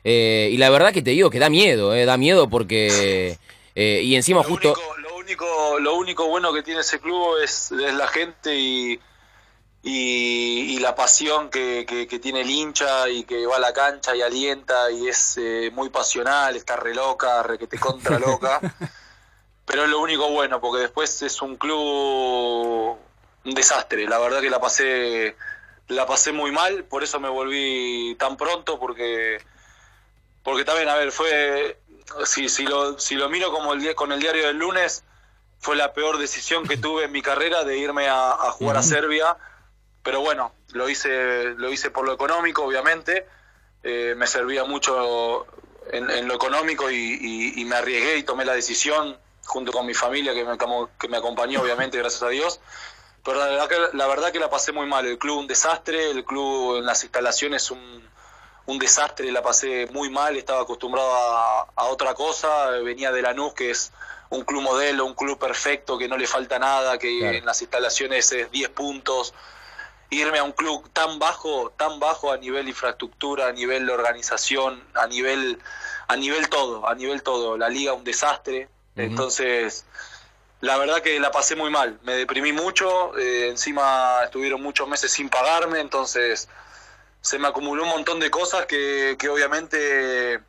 Eh, 0.06 0.50
y 0.54 0.56
la 0.58 0.70
verdad 0.70 0.94
que 0.94 1.02
te 1.02 1.12
digo 1.12 1.30
que 1.30 1.40
da 1.40 1.50
miedo, 1.50 1.94
eh, 1.94 2.06
da 2.06 2.16
miedo 2.16 2.50
porque... 2.50 3.38
eh, 3.76 4.02
y 4.02 4.16
encima 4.16 4.42
Lo 4.42 4.48
justo... 4.48 4.70
único, 4.74 4.98
lo 4.98 5.16
único, 5.18 5.80
lo 5.80 5.96
único 5.96 6.28
bueno 6.30 6.54
que 6.54 6.64
tiene 6.64 6.80
ese 6.80 7.02
club 7.02 7.36
es, 7.44 7.70
es 7.74 7.94
la 7.96 8.08
gente 8.08 8.56
y, 8.56 8.98
y, 9.82 10.76
y 10.76 10.80
la 10.80 10.94
pasión 10.96 11.50
que, 11.50 11.86
que- 11.88 12.08
que 12.08 12.20
tiene 12.20 12.42
el 12.42 12.50
hincha 12.50 13.08
y 13.10 13.24
que 13.24 13.46
va 13.46 13.56
a 13.58 13.60
la 13.60 13.72
cancha 13.74 14.16
y 14.16 14.22
alienta 14.22 14.92
y 14.92 15.08
es 15.08 15.38
eh, 15.38 15.72
muy 15.74 15.90
pasional, 15.90 16.56
está 16.56 16.76
re 16.76 16.94
loca, 16.94 17.42
re 17.44 17.58
que 17.58 17.68
te 17.68 17.80
contra 17.80 18.20
loca. 18.20 18.60
Pero 19.66 19.84
es 19.84 19.90
lo 19.90 20.00
único 20.00 20.30
bueno, 20.32 20.60
porque 20.60 20.82
después 20.82 21.22
es 21.22 21.42
un 21.42 21.56
club 21.56 22.98
un 23.46 23.54
desastre. 23.54 24.06
La 24.08 24.18
verdad 24.18 24.42
que 24.42 24.50
la 24.50 24.60
pasé, 24.60 25.36
la 25.88 26.06
pasé 26.08 26.32
muy 26.32 26.52
mal, 26.52 26.84
por 26.86 27.04
eso 27.04 27.20
me 27.20 27.30
volví 27.30 28.16
tan 28.20 28.36
pronto, 28.36 28.80
porque 28.80 29.38
porque 30.44 30.66
también, 30.66 30.90
a 30.90 30.96
ver, 30.96 31.12
fue 31.12 31.80
si, 32.26 32.50
si, 32.50 32.64
lo, 32.64 32.98
si 33.00 33.16
lo 33.16 33.30
miro 33.30 33.52
como 33.52 33.74
el 33.74 33.94
con 33.96 34.12
el 34.12 34.20
diario 34.20 34.48
del 34.48 34.58
lunes, 34.58 35.04
fue 35.60 35.76
la 35.76 35.94
peor 35.94 36.18
decisión 36.18 36.66
que 36.68 36.78
tuve 36.78 37.04
en 37.06 37.12
mi 37.12 37.22
carrera 37.22 37.64
de 37.64 37.78
irme 37.78 38.08
a, 38.08 38.32
a 38.32 38.52
jugar 38.52 38.78
a 38.78 38.84
Serbia. 38.84 39.38
Pero 40.04 40.22
bueno, 40.22 40.54
lo 40.74 40.90
hice, 40.90 41.56
lo 41.58 41.72
hice 41.72 41.92
por 41.92 42.06
lo 42.06 42.14
económico, 42.14 42.64
obviamente. 42.64 43.28
Eh, 43.84 44.14
me 44.18 44.28
servía 44.28 44.64
mucho 44.66 45.46
en, 45.92 46.10
en 46.10 46.28
lo 46.28 46.36
económico 46.36 46.90
y, 46.92 46.96
y- 46.96 47.62
y 47.62 47.66
me 47.66 47.76
arriesgué 47.76 48.18
y 48.18 48.24
tomé 48.24 48.46
la 48.46 48.54
decisión 48.54 49.18
junto 49.46 49.72
con 49.72 49.86
mi 49.86 49.94
familia 49.94 50.34
que 50.34 50.44
me, 50.46 50.58
que 51.00 51.08
me 51.08 51.18
acompañó, 51.18 51.62
obviamente, 51.62 51.98
gracias 52.04 52.24
a 52.24 52.30
Dios. 52.30 52.60
Pero 53.24 53.40
la 53.40 53.48
verdad, 53.48 53.68
que, 53.70 53.98
la 53.98 54.08
verdad 54.08 54.32
que 54.32 54.40
la 54.40 54.50
pasé 54.50 54.72
muy 54.72 54.86
mal. 54.88 55.06
El 55.06 55.18
club 55.18 55.38
un 55.40 55.48
desastre, 55.48 56.12
el 56.12 56.24
club 56.24 56.78
en 56.78 56.86
las 56.86 57.04
instalaciones 57.04 57.70
un, 57.70 58.10
un 58.66 58.80
desastre, 58.80 59.32
la 59.32 59.42
pasé 59.42 59.88
muy 59.92 60.10
mal, 60.10 60.38
estaba 60.38 60.62
acostumbrado 60.62 61.12
a, 61.14 61.68
a 61.76 61.86
otra 61.86 62.14
cosa, 62.14 62.70
venía 62.84 63.12
de 63.12 63.22
Lanús, 63.22 63.54
que 63.54 63.72
es 63.72 63.92
un 64.30 64.44
club 64.46 64.62
modelo, 64.62 65.06
un 65.06 65.16
club 65.16 65.38
perfecto, 65.40 65.98
que 65.98 66.08
no 66.08 66.16
le 66.18 66.28
falta 66.28 66.60
nada, 66.60 66.98
que 66.98 67.20
Claro. 67.20 67.38
en 67.38 67.46
las 67.46 67.62
instalaciones 67.62 68.32
es 68.32 68.50
10 68.52 68.70
puntos. 68.70 69.34
Irme 70.12 70.40
a 70.40 70.44
un 70.44 70.54
club 70.54 70.90
tan 70.92 71.20
bajo, 71.20 71.72
tan 71.78 72.00
bajo 72.00 72.32
a 72.32 72.38
nivel 72.38 72.68
infraestructura, 72.68 73.48
a 73.48 73.52
nivel 73.52 73.86
de 73.86 73.94
organización, 73.94 74.84
a 74.96 75.06
nivel, 75.08 75.60
a 76.08 76.16
nivel 76.16 76.50
todo, 76.50 76.88
a 76.88 76.96
nivel 76.96 77.22
todo. 77.22 77.58
La 77.58 77.70
liga 77.70 77.94
un 77.94 78.04
desastre. 78.04 78.70
Entonces, 78.96 79.86
la 80.62 80.78
verdad 80.78 81.02
que 81.02 81.20
la 81.20 81.32
pasé 81.32 81.56
muy 81.56 81.70
mal. 81.70 82.00
Me 82.04 82.16
deprimí 82.16 82.52
mucho, 82.54 83.16
eh, 83.18 83.50
encima 83.50 84.22
estuvieron 84.26 84.62
muchos 84.62 84.88
meses 84.88 85.12
sin 85.12 85.30
pagarme, 85.30 85.80
entonces 85.80 86.50
se 87.22 87.38
me 87.38 87.48
acumuló 87.48 87.84
un 87.84 87.90
montón 87.90 88.20
de 88.20 88.32
cosas 88.32 88.66
que, 88.66 89.16
que 89.20 89.30
obviamente 89.30 90.40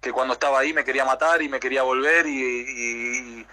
que 0.00 0.12
cuando 0.12 0.34
estaba 0.34 0.58
ahí 0.60 0.72
me 0.72 0.84
quería 0.84 1.04
matar 1.04 1.40
y 1.42 1.48
me 1.48 1.58
quería 1.60 1.82
volver 1.82 2.26
y, 2.26 2.30
y- 2.30 3.40
y 3.40 3.46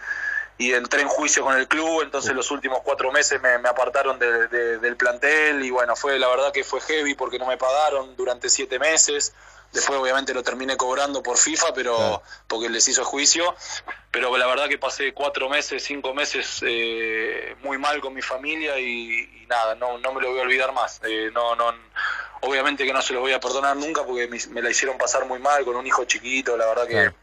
entré 0.57 1.01
en 1.01 1.07
juicio 1.09 1.43
con 1.43 1.55
el 1.57 1.67
club, 1.67 2.01
entonces 2.01 2.33
los 2.33 2.49
últimos 2.51 2.79
cuatro 2.83 3.11
meses 3.11 3.41
me, 3.41 3.57
me 3.57 3.67
apartaron 3.69 4.17
de- 4.19 4.47
de- 4.47 4.77
del 4.79 4.95
plantel 4.95 5.63
y 5.63 5.69
bueno, 5.69 5.95
fue 5.95 6.17
la 6.17 6.27
verdad 6.29 6.51
que 6.53 6.63
fue 6.63 6.79
heavy 6.81 7.13
porque 7.13 7.37
no 7.39 7.45
me 7.45 7.57
pagaron 7.57 8.15
durante 8.15 8.49
siete 8.49 8.79
meses. 8.79 9.33
Después 9.73 9.99
obviamente 9.99 10.33
lo 10.33 10.41
terminé 10.41 10.77
cobrando 10.77 11.21
por 11.21 11.37
FIFA, 11.37 11.73
pero 11.73 11.95
Claro. 11.97 12.23
porque 12.47 12.69
les 12.69 12.87
hizo 12.87 13.03
juicio. 13.03 13.53
Pero 14.11 14.37
la 14.37 14.47
verdad 14.47 14.69
que 14.69 14.77
pasé 14.77 15.13
cuatro 15.13 15.49
meses, 15.49 15.83
cinco 15.83 16.13
meses 16.13 16.59
eh, 16.65 17.55
muy 17.61 17.77
mal 17.77 17.99
con 17.99 18.13
mi 18.13 18.21
familia 18.21 18.79
y, 18.79 19.41
y 19.43 19.45
nada, 19.47 19.75
no, 19.75 19.97
no 19.97 20.13
me 20.13 20.21
lo 20.21 20.29
voy 20.29 20.39
a 20.39 20.43
olvidar 20.43 20.71
más. 20.71 21.01
Eh, 21.03 21.29
no, 21.33 21.55
no, 21.57 21.73
obviamente 22.41 22.85
que 22.85 22.93
no 22.93 23.01
se 23.01 23.11
los 23.13 23.21
voy 23.21 23.33
a 23.33 23.39
perdonar 23.41 23.75
nunca 23.75 24.05
porque 24.05 24.27
me, 24.29 24.39
me 24.51 24.61
la 24.61 24.69
hicieron 24.69 24.97
pasar 24.97 25.25
muy 25.25 25.39
mal 25.39 25.65
con 25.65 25.75
un 25.75 25.85
hijo 25.85 26.05
chiquito, 26.05 26.55
la 26.55 26.67
verdad 26.67 26.85
que 26.87 26.93
Claro. 26.93 27.13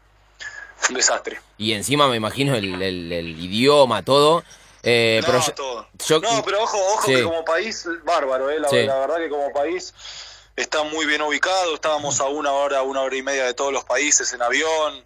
Un 0.89 0.95
desastre. 0.95 1.39
Y 1.57 1.73
encima 1.73 2.07
me 2.07 2.15
imagino 2.17 2.55
el, 2.55 2.81
el- 2.81 3.11
el 3.11 3.39
idioma, 3.39 4.03
todo. 4.03 4.43
Eh, 4.83 5.19
no, 5.21 5.27
pero 5.27 5.39
yo- 5.45 5.53
todo. 5.53 5.87
yo- 6.07 6.19
no, 6.19 6.43
pero 6.43 6.61
ojo, 6.63 6.77
ojo 6.77 7.03
Sí. 7.05 7.15
que 7.15 7.23
como 7.23 7.45
país, 7.45 7.85
bárbaro, 8.03 8.49
eh, 8.49 8.59
la, 8.59 8.69
Sí. 8.69 8.83
la 8.83 8.99
verdad 8.99 9.17
que 9.17 9.29
como 9.29 9.51
país 9.53 9.93
está 10.57 10.83
muy 10.83 11.05
bien 11.05 11.21
ubicado, 11.21 11.73
estábamos 11.75 12.19
a 12.19 12.25
una 12.25 12.51
hora, 12.51 12.81
una 12.83 13.01
hora 13.01 13.15
y 13.15 13.23
media 13.23 13.45
de 13.45 13.53
todos 13.53 13.71
los 13.71 13.85
países 13.85 14.33
en 14.33 14.41
avión, 14.41 15.03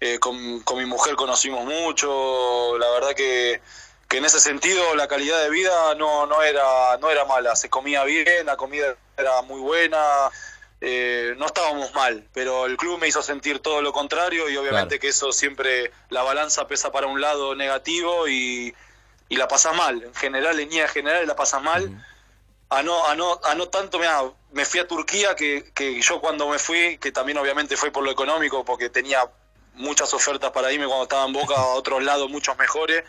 eh, 0.00 0.18
con, 0.18 0.60
con 0.60 0.78
mi 0.78 0.86
mujer 0.86 1.14
conocimos 1.14 1.64
mucho, 1.64 2.76
la 2.78 2.90
verdad 2.90 3.10
que, 3.14 3.62
que 4.08 4.16
en 4.18 4.24
ese 4.24 4.40
sentido 4.40 4.94
la 4.96 5.06
calidad 5.06 5.40
de 5.40 5.50
vida 5.50 5.94
no, 5.94 6.26
no, 6.26 6.42
era, 6.42 6.96
no 7.00 7.08
era 7.08 7.24
mala, 7.24 7.54
se 7.54 7.70
comía 7.70 8.02
bien, 8.04 8.44
la 8.46 8.56
comida 8.56 8.96
era 9.16 9.40
muy 9.42 9.60
buena, 9.60 9.98
eh, 10.84 11.34
no 11.38 11.46
estábamos 11.46 11.94
mal, 11.94 12.26
pero 12.34 12.66
el 12.66 12.76
club 12.76 12.98
me 12.98 13.06
hizo 13.06 13.22
sentir 13.22 13.60
todo 13.60 13.80
lo 13.80 13.92
contrario 13.92 14.48
y 14.50 14.56
obviamente 14.56 14.96
Claro. 14.96 15.00
que 15.00 15.08
eso 15.08 15.30
siempre, 15.30 15.92
la 16.10 16.24
balanza 16.24 16.66
pesa 16.66 16.90
para 16.90 17.06
un 17.06 17.20
lado 17.20 17.54
negativo 17.54 18.26
y, 18.26 18.74
y 19.28 19.36
la 19.36 19.46
pasas 19.46 19.76
mal, 19.76 20.02
en 20.02 20.14
general, 20.14 20.58
en 20.58 20.68
líneas 20.68 20.90
generales 20.90 21.28
la 21.28 21.36
pasas 21.36 21.62
mal. 21.62 22.04
A 22.68 22.82
no, 22.82 23.06
a 23.06 23.14
no, 23.14 23.38
a 23.44 23.54
no 23.54 23.68
tanto, 23.68 23.98
mirá, 24.00 24.22
me 24.50 24.64
fui 24.64 24.80
a 24.80 24.88
Turquía, 24.88 25.36
que, 25.36 25.70
que 25.72 26.00
yo 26.00 26.20
cuando 26.20 26.48
me 26.48 26.58
fui, 26.58 26.98
que 26.98 27.12
también 27.12 27.38
obviamente 27.38 27.76
fue 27.76 27.92
por 27.92 28.02
lo 28.02 28.10
económico, 28.10 28.64
porque 28.64 28.90
tenía 28.90 29.22
muchas 29.74 30.12
ofertas 30.14 30.50
para 30.50 30.72
irme 30.72 30.86
cuando 30.86 31.04
estaba 31.04 31.24
en 31.26 31.32
Boca 31.32 31.54
a 31.54 31.66
otros 31.74 32.02
lados 32.02 32.28
muchos 32.28 32.58
mejores 32.58 33.04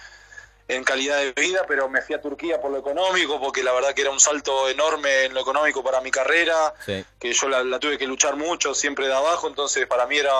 en 0.67 0.83
calidad 0.83 1.17
de 1.17 1.33
vida, 1.33 1.65
pero 1.67 1.89
me 1.89 2.01
fui 2.01 2.15
a 2.15 2.21
Turquía 2.21 2.61
por 2.61 2.71
lo 2.71 2.77
económico, 2.77 3.39
porque 3.39 3.63
la 3.63 3.73
verdad 3.73 3.93
que 3.93 4.01
era 4.01 4.11
un 4.11 4.19
salto 4.19 4.69
enorme 4.69 5.25
en 5.25 5.33
lo 5.33 5.41
económico 5.41 5.83
para 5.83 5.99
mi 5.99 6.09
carrera, 6.09 6.73
Sí. 6.85 7.03
que 7.19 7.33
yo 7.33 7.49
la, 7.49 7.63
la 7.63 7.79
tuve 7.79 7.97
que 7.97 8.07
luchar 8.07 8.37
mucho, 8.37 8.73
siempre 8.73 9.07
de 9.07 9.13
abajo, 9.13 9.47
entonces 9.47 9.85
para 9.87 10.05
mí 10.05 10.17
era 10.17 10.33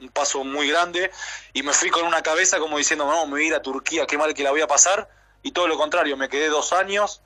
un 0.00 0.08
paso 0.12 0.44
muy 0.44 0.68
grande, 0.68 1.10
y 1.54 1.62
me 1.62 1.72
fui 1.72 1.88
con 1.90 2.04
una 2.06 2.22
cabeza 2.22 2.58
como 2.58 2.76
diciendo, 2.76 3.06
no, 3.06 3.24
me 3.24 3.32
voy 3.32 3.44
a 3.44 3.46
ir 3.46 3.54
a 3.54 3.62
Turquía, 3.62 4.06
qué 4.06 4.18
mal 4.18 4.34
que 4.34 4.42
la 4.42 4.50
voy 4.50 4.60
a 4.60 4.66
pasar, 4.66 5.08
y 5.42 5.52
todo 5.52 5.66
lo 5.66 5.78
contrario, 5.78 6.16
me 6.16 6.28
quedé 6.28 6.48
dos 6.48 6.72
años 6.74 7.22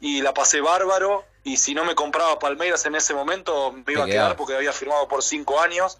y 0.00 0.22
la 0.22 0.34
pasé 0.34 0.60
bárbaro, 0.60 1.24
y 1.44 1.56
si 1.58 1.72
no 1.74 1.84
me 1.84 1.94
compraba 1.94 2.38
Palmeiras 2.40 2.84
en 2.86 2.96
ese 2.96 3.14
momento, 3.14 3.70
me 3.70 3.92
iba 3.92 4.02
a 4.02 4.06
quedar 4.06 4.34
porque 4.36 4.56
había 4.56 4.72
firmado 4.72 5.06
por 5.06 5.22
cinco 5.22 5.60
años, 5.60 5.98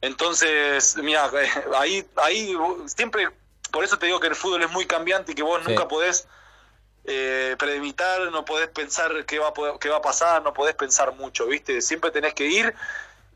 entonces, 0.00 0.96
mira, 0.96 1.30
ahí, 1.78 2.06
ahí 2.16 2.56
siempre, 2.86 3.28
por 3.70 3.84
eso 3.84 3.98
te 3.98 4.06
digo 4.06 4.20
que 4.20 4.28
el 4.28 4.34
fútbol 4.36 4.62
es 4.62 4.70
muy 4.70 4.86
cambiante 4.86 5.32
y 5.32 5.34
que 5.34 5.42
vos 5.42 5.60
Sí. 5.64 5.68
nunca 5.70 5.88
podés 5.88 6.26
eh, 7.04 7.56
premeditar, 7.58 8.30
no 8.30 8.44
podés 8.44 8.68
pensar 8.68 9.24
qué 9.26 9.38
va, 9.38 9.48
a 9.48 9.78
qué 9.80 9.88
va 9.88 9.96
a 9.96 10.02
pasar, 10.02 10.42
no 10.42 10.52
podés 10.52 10.74
pensar 10.74 11.14
mucho, 11.16 11.46
¿viste? 11.46 11.80
Siempre 11.80 12.10
tenés 12.10 12.34
que 12.34 12.46
ir 12.46 12.74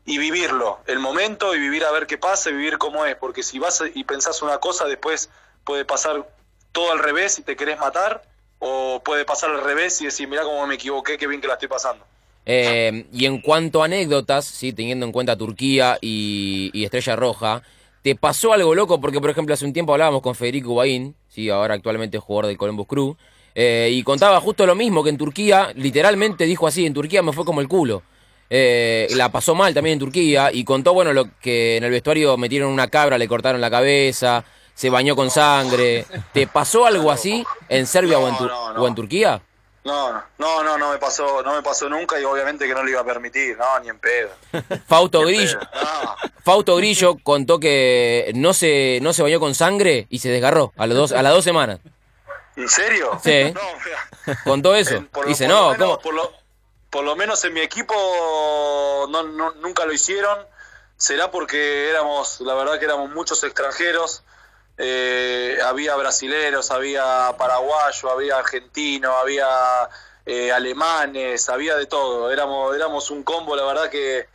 y 0.05 0.19
vivirlo, 0.19 0.79
el 0.85 0.99
momento 0.99 1.55
y 1.55 1.59
vivir 1.59 1.83
a 1.83 1.91
ver 1.91 2.05
qué 2.05 2.17
pasa 2.17 2.51
y 2.51 2.53
vivir 2.53 2.77
cómo 2.77 3.05
es, 3.05 3.15
porque 3.15 3.41
si 3.41 3.57
vas 3.57 3.83
y 3.93 4.03
pensás 4.03 4.41
una 4.43 4.59
cosa, 4.59 4.85
después 4.85 5.29
puede 5.63 5.83
pasar 5.83 6.27
todo 6.71 6.91
al 6.91 6.99
revés 6.99 7.39
y 7.39 7.41
te 7.41 7.55
querés 7.55 7.79
matar, 7.79 8.21
o 8.59 9.01
puede 9.03 9.25
pasar 9.25 9.49
al 9.49 9.63
revés 9.63 9.99
y 10.01 10.05
decir, 10.05 10.27
mirá 10.27 10.43
cómo 10.43 10.65
me 10.67 10.75
equivoqué, 10.75 11.17
qué 11.17 11.25
bien 11.25 11.41
que 11.41 11.47
la 11.47 11.53
estoy 11.53 11.67
pasando. 11.67 12.05
Eh, 12.45 13.07
y 13.11 13.25
en 13.25 13.41
cuanto 13.41 13.81
a 13.81 13.85
anécdotas, 13.85 14.45
sí, 14.45 14.73
teniendo 14.73 15.07
en 15.07 15.11
cuenta 15.11 15.35
Turquía 15.35 15.97
y, 15.99 16.69
y 16.71 16.83
Estrella 16.85 17.15
Roja, 17.15 17.63
¿te 18.05 18.15
pasó 18.15 18.53
algo 18.53 18.75
loco? 18.75 19.01
Porque, 19.01 19.19
por 19.19 19.31
ejemplo, 19.31 19.55
hace 19.55 19.65
un 19.65 19.73
tiempo 19.73 19.91
hablábamos 19.91 20.21
con 20.21 20.35
Federico 20.35 20.75
Baín, 20.75 21.15
sí, 21.27 21.49
ahora 21.49 21.73
actualmente 21.73 22.17
es 22.17 22.23
jugador 22.23 22.45
del 22.45 22.55
Columbus 22.55 22.85
Crew, 22.85 23.17
eh, 23.55 23.89
y 23.91 24.03
contaba 24.03 24.39
justo 24.39 24.63
lo 24.67 24.75
mismo 24.75 25.03
que 25.03 25.09
en 25.09 25.17
Turquía, 25.17 25.71
literalmente 25.73 26.45
dijo 26.45 26.67
así, 26.67 26.85
en 26.85 26.93
Turquía 26.93 27.23
me 27.23 27.33
fue 27.33 27.43
como 27.45 27.61
el 27.61 27.67
culo. 27.67 28.03
Eh, 28.47 29.07
la 29.15 29.31
pasó 29.31 29.55
mal 29.55 29.73
también 29.73 29.93
en 29.93 29.99
Turquía 30.01 30.51
y 30.53 30.63
contó, 30.63 30.93
bueno, 30.93 31.13
lo 31.13 31.25
que 31.41 31.77
en 31.77 31.83
el 31.83 31.89
vestuario 31.89 32.37
metieron 32.37 32.71
una 32.71 32.89
cabra, 32.89 33.17
le 33.17 33.27
cortaron 33.27 33.59
la 33.59 33.71
cabeza, 33.71 34.45
se 34.75 34.91
bañó 34.91 35.15
con 35.15 35.31
sangre. 35.31 36.05
¿Te 36.31 36.45
pasó 36.45 36.85
algo 36.85 37.09
así 37.09 37.43
en 37.69 37.87
Serbia 37.87 38.19
o, 38.19 38.27
en 38.27 38.33
No, 38.33 38.39
Tur- 38.39 38.49
no, 38.49 38.73
no. 38.73 38.83
o 38.83 38.87
en 38.87 38.93
Turquía? 38.93 39.41
No, 39.85 40.11
no, 40.39 40.63
no, 40.63 40.77
no, 40.79 40.91
me 40.91 40.97
pasó, 40.97 41.41
no 41.43 41.53
me 41.53 41.61
pasó 41.61 41.87
nunca 41.87 42.19
y 42.19 42.23
obviamente 42.25 42.67
que 42.67 42.73
no 42.73 42.83
lo 42.83 42.89
iba 42.89 43.01
a 43.01 43.05
permitir, 43.05 43.55
no, 43.57 43.79
ni 43.79 43.89
en 43.89 43.99
pedo. 43.99 44.29
Fausto 44.87 45.23
Ni 45.23 45.35
Grillo, 45.37 45.59
pedo. 45.59 45.69
No. 45.83 46.15
Fausto 46.43 46.75
Grillo 46.77 47.17
contó 47.23 47.59
que 47.59 48.31
no 48.35 48.53
se, 48.53 48.97
no 49.03 49.13
se 49.13 49.21
bañó 49.21 49.39
con 49.39 49.53
sangre 49.55 50.07
y 50.09 50.19
se 50.19 50.29
desgarró 50.29 50.73
a, 50.75 50.87
los 50.87 50.97
dos, 50.97 51.11
a 51.11 51.21
las 51.21 51.33
dos 51.33 51.43
semanas. 51.43 51.79
¿En 52.55 52.67
serio? 52.67 53.19
Sí. 53.23 53.53
No, 53.53 53.61
mira. 53.85 54.39
Contó 54.43 54.75
eso. 54.75 54.95
Eh, 54.95 55.07
por 55.11 55.27
Dice, 55.27 55.45
por 55.45 55.53
no, 55.55 55.71
menos- 55.71 55.87
¿cómo? 55.87 55.99
Por 55.99 56.13
lo, 56.15 56.33
por 56.89 57.03
lo 57.03 57.15
menos 57.15 57.43
en 57.45 57.53
mi 57.53 57.61
equipo 57.61 57.93
no, 59.09 59.21
no- 59.23 59.51
nunca 59.61 59.85
lo 59.85 59.93
hicieron. 59.93 60.39
Será 60.97 61.29
porque 61.29 61.89
éramos, 61.89 62.39
la 62.41 62.55
verdad 62.55 62.79
que 62.79 62.85
éramos 62.85 63.11
muchos 63.11 63.43
extranjeros. 63.43 64.23
Eh, 64.77 65.57
había 65.63 65.95
brasileros, 65.95 66.69
había 66.71 67.33
paraguayos, 67.37 68.03
había 68.11 68.37
argentinos, 68.37 69.13
había 69.15 69.47
eh, 70.25 70.51
alemanes, 70.51 71.47
había 71.49 71.75
de 71.75 71.85
todo. 71.85 72.31
Éramos, 72.31 72.75
éramos 72.75 73.09
un 73.11 73.23
combo, 73.23 73.55
la 73.55 73.63
verdad 73.63 73.89
que 73.89 74.27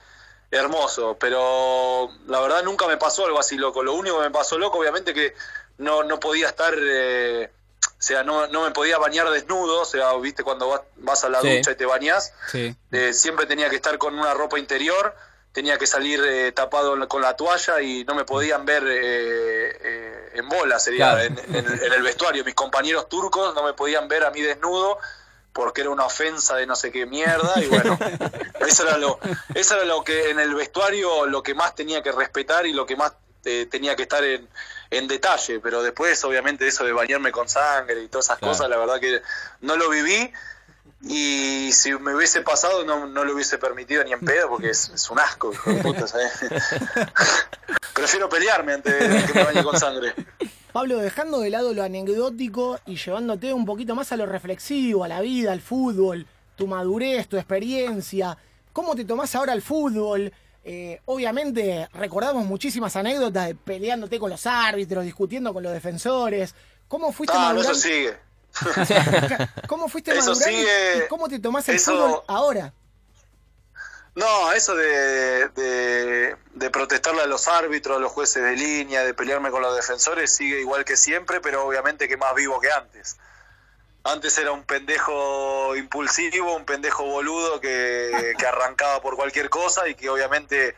hermoso. 0.50 1.16
Pero 1.20 2.10
la 2.26 2.40
verdad 2.40 2.62
nunca 2.62 2.86
me 2.86 2.96
pasó 2.96 3.26
algo 3.26 3.38
así 3.38 3.56
loco. 3.56 3.82
Lo 3.82 3.94
único 3.94 4.18
que 4.18 4.24
me 4.24 4.30
pasó 4.30 4.58
loco, 4.58 4.78
obviamente, 4.78 5.12
que 5.14 5.34
no, 5.78 6.02
no 6.04 6.18
podía 6.18 6.48
estar. 6.48 6.74
eh, 6.78 7.50
o 7.82 8.02
sea, 8.02 8.22
no, 8.24 8.46
no 8.46 8.62
me 8.62 8.70
podía 8.70 8.96
bañar 8.96 9.28
desnudo, 9.30 9.82
o 9.82 9.84
sea, 9.84 10.14
viste 10.14 10.42
cuando 10.42 10.68
vas, 10.68 10.80
vas 10.96 11.22
a 11.24 11.28
la 11.28 11.42
Sí. 11.42 11.58
ducha 11.58 11.72
y 11.72 11.74
te 11.74 11.84
bañas, 11.84 12.32
Sí. 12.50 12.74
eh, 12.92 13.12
siempre 13.12 13.44
tenía 13.44 13.68
que 13.68 13.76
estar 13.76 13.98
con 13.98 14.18
una 14.18 14.32
ropa 14.32 14.58
interior, 14.58 15.14
tenía 15.52 15.78
que 15.78 15.86
salir 15.86 16.20
eh, 16.24 16.52
tapado 16.52 17.08
con 17.08 17.22
la 17.22 17.34
toalla 17.36 17.80
y 17.80 18.04
no 18.04 18.14
me 18.14 18.24
podían 18.24 18.64
ver 18.64 18.84
eh, 18.86 19.76
eh, 19.80 20.30
en 20.34 20.48
bola, 20.48 20.78
sería, 20.78 21.12
Claro. 21.12 21.20
en, 21.22 21.38
en- 21.54 21.82
en 21.82 21.92
el 21.92 22.02
vestuario. 22.02 22.44
Mis 22.44 22.54
compañeros 22.54 23.08
turcos 23.08 23.54
no 23.54 23.62
me 23.64 23.72
podían 23.72 24.06
ver 24.08 24.24
a 24.24 24.30
mí 24.30 24.40
desnudo 24.42 24.98
porque 25.52 25.80
era 25.80 25.90
una 25.90 26.06
ofensa 26.06 26.56
de 26.56 26.66
no 26.66 26.76
sé 26.76 26.92
qué 26.92 27.06
mierda 27.06 27.60
y 27.62 27.66
bueno, 27.68 27.98
eso 28.60 28.84
era 28.86 28.96
lo, 28.96 29.18
eso 29.54 29.74
era 29.74 29.84
lo 29.84 30.04
que 30.04 30.30
en 30.30 30.38
el 30.38 30.54
vestuario 30.54 31.26
lo 31.26 31.42
que 31.42 31.54
más 31.54 31.74
tenía 31.74 32.02
que 32.02 32.12
respetar 32.12 32.66
y 32.66 32.72
lo 32.72 32.86
que 32.86 32.94
más 32.94 33.12
eh, 33.44 33.66
tenía 33.68 33.96
que 33.96 34.02
estar 34.02 34.22
en, 34.22 34.48
en 34.90 35.08
detalle, 35.08 35.58
pero 35.58 35.82
después 35.82 36.22
obviamente 36.24 36.68
eso 36.68 36.84
de 36.84 36.92
bañarme 36.92 37.32
con 37.32 37.48
sangre 37.48 38.02
y 38.02 38.08
todas 38.08 38.26
esas 38.26 38.38
Claro. 38.38 38.52
cosas, 38.52 38.68
la 38.70 38.76
verdad 38.76 39.00
que 39.00 39.20
no 39.62 39.76
lo 39.76 39.88
viví 39.88 40.32
y 41.02 41.72
si 41.72 41.92
me 41.92 42.14
hubiese 42.14 42.42
pasado 42.42 42.84
no, 42.84 43.06
no 43.06 43.24
lo 43.24 43.34
hubiese 43.34 43.58
permitido 43.58 44.04
ni 44.04 44.12
en 44.12 44.20
pedo 44.20 44.48
porque 44.50 44.70
es, 44.70 44.90
es 44.90 45.10
un 45.10 45.18
asco, 45.18 45.52
hijo 45.52 45.70
de 45.70 45.82
puta, 45.82 46.06
¿sabes? 46.06 46.32
Prefiero 47.94 48.28
pelearme 48.28 48.74
antes 48.74 48.98
de 48.98 49.24
que 49.26 49.38
me 49.38 49.44
bañe 49.44 49.64
con 49.64 49.78
sangre. 49.78 50.14
Pablo, 50.72 50.98
dejando 50.98 51.40
de 51.40 51.50
lado 51.50 51.74
lo 51.74 51.82
anecdótico 51.82 52.78
y 52.86 52.96
llevándote 52.96 53.52
un 53.52 53.64
poquito 53.64 53.94
más 53.94 54.12
a 54.12 54.16
lo 54.16 54.26
reflexivo, 54.26 55.04
a 55.04 55.08
la 55.08 55.20
vida, 55.20 55.52
al 55.52 55.60
fútbol, 55.60 56.26
tu 56.56 56.66
madurez, 56.66 57.28
tu 57.28 57.36
experiencia, 57.36 58.36
¿cómo 58.72 58.94
te 58.94 59.04
tomás 59.04 59.34
ahora 59.34 59.52
el 59.52 59.62
fútbol? 59.62 60.32
Eh, 60.62 61.00
obviamente 61.06 61.88
recordamos 61.94 62.44
muchísimas 62.44 62.94
anécdotas 62.94 63.48
de 63.48 63.54
peleándote 63.54 64.18
con 64.18 64.30
los 64.30 64.46
árbitros, 64.46 65.04
discutiendo 65.04 65.52
con 65.52 65.62
los 65.62 65.72
defensores. 65.72 66.54
¿Cómo 66.86 67.12
fuiste 67.12 67.36
Ah, 67.36 67.52
no, 67.54 67.62
eso 67.62 67.74
sigue. 67.74 68.16
¿Cómo 69.68 69.88
fuiste 69.88 70.16
Eso 70.16 70.34
sigue- 70.34 71.04
y 71.04 71.08
cómo 71.08 71.28
te 71.28 71.38
tomás 71.38 71.68
el 71.68 71.76
eso- 71.76 71.92
fútbol 71.92 72.22
ahora? 72.26 72.72
No, 74.16 74.52
eso 74.52 74.74
de, 74.74 75.48
de, 75.50 76.36
de 76.54 76.70
protestarle 76.70 77.22
a 77.22 77.26
los 77.26 77.46
árbitros, 77.46 77.96
a 77.96 78.00
los 78.00 78.10
jueces 78.10 78.42
de 78.42 78.56
línea, 78.56 79.04
de 79.04 79.14
pelearme 79.14 79.50
con 79.50 79.62
los 79.62 79.74
defensores, 79.76 80.32
sigue 80.34 80.60
igual 80.60 80.84
que 80.84 80.96
siempre, 80.96 81.40
pero 81.40 81.64
obviamente 81.64 82.08
que 82.08 82.16
más 82.16 82.34
vivo 82.34 82.60
que 82.60 82.70
antes. 82.72 83.16
Antes 84.02 84.36
era 84.38 84.50
un 84.50 84.64
pendejo 84.64 85.76
impulsivo, 85.76 86.56
un 86.56 86.64
pendejo 86.64 87.04
boludo 87.04 87.60
que, 87.60 88.34
que 88.36 88.46
arrancaba 88.46 89.00
por 89.00 89.14
cualquier 89.14 89.48
cosa 89.48 89.86
y 89.88 89.94
que 89.94 90.08
obviamente 90.10 90.74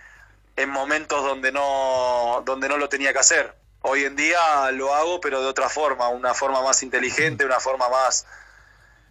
en 0.56 0.68
momentos 0.68 1.24
donde 1.24 1.52
no, 1.52 2.42
donde 2.44 2.68
no 2.68 2.76
lo 2.76 2.88
tenía 2.90 3.12
que 3.14 3.20
hacer. 3.20 3.54
Hoy 3.82 4.04
en 4.04 4.14
día 4.16 4.70
lo 4.72 4.94
hago, 4.94 5.20
pero 5.20 5.40
de 5.42 5.48
otra 5.48 5.68
forma, 5.68 6.08
una 6.08 6.34
forma 6.34 6.62
más 6.62 6.82
inteligente, 6.82 7.44
una 7.44 7.58
forma 7.60 7.88
más 7.88 8.26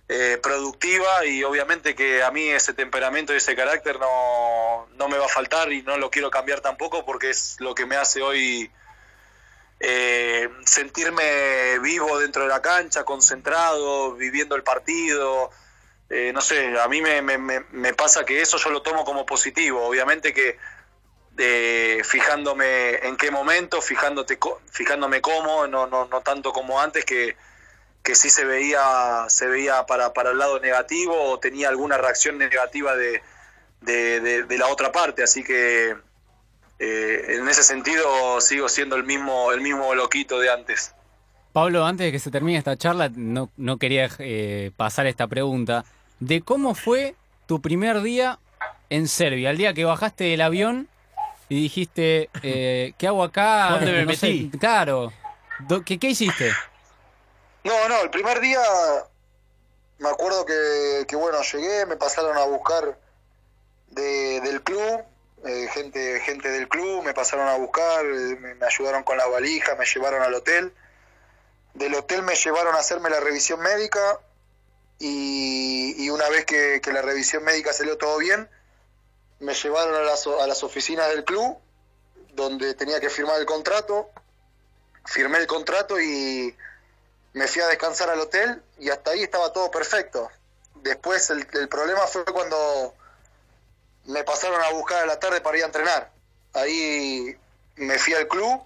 eh, 0.07 0.39
productiva 0.41 1.25
y 1.25 1.43
obviamente 1.43 1.93
que 1.95 2.23
a 2.23 2.31
mí 2.31 2.49
ese 2.49 2.73
temperamento 2.73 3.33
y 3.33 3.37
ese 3.37 3.55
carácter 3.55 3.99
no, 3.99 4.87
no 4.95 5.07
me 5.09 5.17
va 5.17 5.25
a 5.25 5.29
faltar 5.29 5.71
y 5.71 5.81
no 5.83 5.97
lo 5.97 6.09
quiero 6.09 6.29
cambiar 6.31 6.61
tampoco 6.61 7.05
porque 7.05 7.29
es 7.29 7.55
lo 7.59 7.75
que 7.75 7.85
me 7.85 7.95
hace 7.97 8.21
hoy 8.21 8.71
eh, 9.79 10.49
sentirme 10.65 11.79
vivo 11.79 12.19
dentro 12.19 12.43
de 12.43 12.49
la 12.49 12.61
cancha, 12.61 13.03
concentrado, 13.03 14.13
viviendo 14.13 14.55
el 14.55 14.63
partido. 14.63 15.49
Eh, 16.09 16.31
no 16.33 16.41
sé, 16.41 16.77
a 16.79 16.87
mí 16.87 17.01
me, 17.01 17.21
me- 17.21 17.37
me- 17.37 17.65
me 17.71 17.93
pasa 17.93 18.25
que 18.25 18.41
eso 18.41 18.57
yo 18.57 18.69
lo 18.69 18.81
tomo 18.81 19.03
como 19.05 19.25
positivo. 19.25 19.85
Obviamente 19.87 20.33
que 20.33 20.57
eh, 21.37 22.01
fijándome 22.03 22.95
en 23.07 23.15
qué 23.17 23.31
momento, 23.31 23.81
fijándote, 23.81 24.37
fijándome 24.71 25.21
cómo, 25.21 25.67
no, 25.67 25.87
no, 25.87 26.05
no 26.05 26.21
tanto 26.21 26.51
como 26.53 26.79
antes 26.79 27.05
que, 27.05 27.35
que 28.03 28.15
sí 28.15 28.29
se 28.29 28.45
veía, 28.45 29.25
se 29.27 29.47
veía 29.47 29.85
para, 29.85 30.13
para 30.13 30.31
el 30.31 30.37
lado 30.37 30.59
negativo 30.59 31.15
o 31.31 31.39
tenía 31.39 31.69
alguna 31.69 31.97
reacción 31.97 32.37
negativa 32.37 32.95
de, 32.95 33.21
de, 33.81 34.19
de- 34.19 34.43
de 34.43 34.57
la 34.57 34.67
otra 34.67 34.91
parte. 34.91 35.23
Así 35.23 35.43
que 35.43 35.95
eh, 36.79 37.25
en 37.29 37.47
ese 37.47 37.63
sentido 37.63 38.41
sigo 38.41 38.67
siendo 38.69 38.95
el 38.95 39.03
mismo, 39.03 39.51
el 39.51 39.61
mismo 39.61 39.93
loquito 39.95 40.39
de 40.39 40.51
antes. 40.51 40.93
Pablo, 41.53 41.85
antes 41.85 42.05
de 42.05 42.11
que 42.11 42.19
se 42.19 42.31
termine 42.31 42.57
esta 42.57 42.77
charla, 42.77 43.09
no, 43.13 43.49
no 43.57 43.77
quería 43.77 44.09
eh, 44.19 44.71
pasar 44.77 45.05
esta 45.07 45.27
pregunta. 45.27 45.83
De 46.19 46.41
cómo 46.41 46.75
fue 46.75 47.15
tu 47.45 47.61
primer 47.61 48.01
día 48.01 48.39
en 48.89 49.07
Serbia, 49.07 49.49
el 49.49 49.57
día 49.57 49.73
que 49.73 49.83
bajaste 49.85 50.23
del 50.25 50.41
avión 50.41 50.87
y 51.51 51.63
dijiste, 51.63 52.29
eh, 52.43 52.93
¿qué 52.97 53.07
hago 53.07 53.23
acá? 53.23 53.71
¿Dónde 53.71 53.91
me 53.91 54.05
No 54.05 54.13
sé, 54.13 54.27
metí? 54.27 54.51
claro. 54.57 55.11
¿Qué, 55.85 55.99
¿Qué 55.99 56.07
hiciste? 56.07 56.49
No, 57.65 57.89
no, 57.89 58.01
el 58.03 58.09
primer 58.09 58.39
día 58.39 58.61
me 59.99 60.07
acuerdo 60.09 60.45
que, 60.45 61.05
que, 61.09 61.15
bueno, 61.17 61.39
llegué, 61.43 61.85
me 61.85 61.97
pasaron 61.97 62.37
a 62.37 62.45
buscar 62.45 62.97
de- 63.89 64.39
del 64.41 64.61
club, 64.63 65.03
eh, 65.45 65.67
gente, 65.73 66.21
gente 66.21 66.49
del 66.49 66.69
club, 66.69 67.03
me 67.03 67.13
pasaron 67.13 67.49
a 67.49 67.57
buscar, 67.57 68.05
me, 68.05 68.55
me 68.55 68.65
ayudaron 68.65 69.03
con 69.03 69.17
la 69.17 69.27
valija, 69.27 69.75
me 69.75 69.85
llevaron 69.85 70.21
al 70.23 70.33
hotel. 70.33 70.73
Del 71.73 71.93
hotel 71.95 72.23
me 72.23 72.35
llevaron 72.35 72.75
a 72.75 72.79
hacerme 72.79 73.09
la 73.09 73.19
revisión 73.19 73.59
médica 73.59 74.19
y, 74.99 75.95
y 76.03 76.09
una 76.09 76.29
vez 76.29 76.45
que, 76.45 76.79
que 76.81 76.93
la 76.93 77.01
revisión 77.01 77.43
médica 77.43 77.73
salió 77.73 77.97
todo 77.97 78.17
bien, 78.19 78.49
me 79.41 79.53
llevaron 79.53 79.93
a 79.95 80.01
las, 80.01 80.25
a 80.25 80.47
las 80.47 80.63
oficinas 80.63 81.09
del 81.09 81.23
club 81.25 81.57
donde 82.33 82.73
tenía 82.75 82.99
que 82.99 83.09
firmar 83.09 83.39
el 83.39 83.45
contrato. 83.45 84.09
Firmé 85.05 85.39
el 85.39 85.47
contrato 85.47 85.99
y 85.99 86.55
me 87.33 87.47
fui 87.47 87.61
a 87.61 87.67
descansar 87.67 88.09
al 88.09 88.19
hotel 88.19 88.61
y 88.79 88.89
hasta 88.89 89.11
ahí 89.11 89.23
estaba 89.23 89.51
todo 89.51 89.69
perfecto. 89.69 90.29
Después 90.75 91.29
el, 91.29 91.45
el 91.53 91.67
problema 91.67 92.07
fue 92.07 92.23
cuando 92.25 92.93
me 94.05 94.23
pasaron 94.23 94.61
a 94.63 94.69
buscar 94.69 95.03
a 95.03 95.05
la 95.05 95.19
tarde 95.19 95.41
para 95.41 95.57
ir 95.57 95.63
a 95.63 95.67
entrenar. 95.67 96.11
Ahí 96.53 97.37
me 97.75 97.97
fui 97.99 98.13
al 98.13 98.27
club 98.27 98.61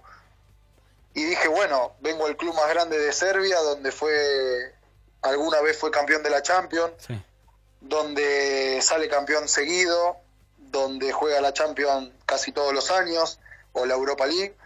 y 1.14 1.24
dije, 1.24 1.48
bueno, 1.48 1.94
vengo 2.00 2.26
al 2.26 2.36
club 2.36 2.54
más 2.54 2.68
grande 2.68 2.98
de 2.98 3.12
Serbia, 3.12 3.58
donde 3.60 3.90
fue 3.92 4.74
alguna 5.22 5.60
vez 5.60 5.76
fue 5.78 5.90
campeón 5.90 6.22
de 6.22 6.30
la 6.30 6.42
Champions, 6.42 6.92
Sí. 7.06 7.20
donde 7.80 8.80
sale 8.82 9.08
campeón 9.08 9.48
seguido, 9.48 10.18
donde 10.70 11.12
juega 11.12 11.40
la 11.40 11.52
Champions 11.52 12.10
casi 12.24 12.52
todos 12.52 12.72
los 12.72 12.90
años, 12.90 13.38
o 13.72 13.84
la 13.86 13.94
Europa 13.94 14.26
League. 14.26 14.56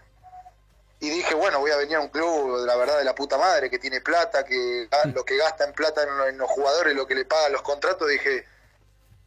Y 1.00 1.08
dije, 1.08 1.34
bueno, 1.34 1.60
voy 1.60 1.70
a 1.70 1.76
venir 1.76 1.96
a 1.96 2.00
un 2.00 2.08
club, 2.08 2.64
la 2.66 2.76
verdad, 2.76 2.98
de 2.98 3.04
la 3.04 3.14
puta 3.14 3.38
madre, 3.38 3.70
que 3.70 3.78
tiene 3.78 4.00
plata, 4.02 4.44
que 4.44 4.88
ga- 4.90 5.12
lo 5.14 5.24
que 5.24 5.36
gasta 5.36 5.64
en 5.64 5.72
plata 5.72 6.02
en, 6.02 6.16
lo- 6.18 6.26
en 6.28 6.36
los 6.36 6.50
jugadores, 6.50 6.94
lo 6.94 7.06
que 7.06 7.14
le 7.14 7.24
pagan 7.24 7.52
los 7.52 7.62
contratos, 7.62 8.06
dije, 8.08 8.44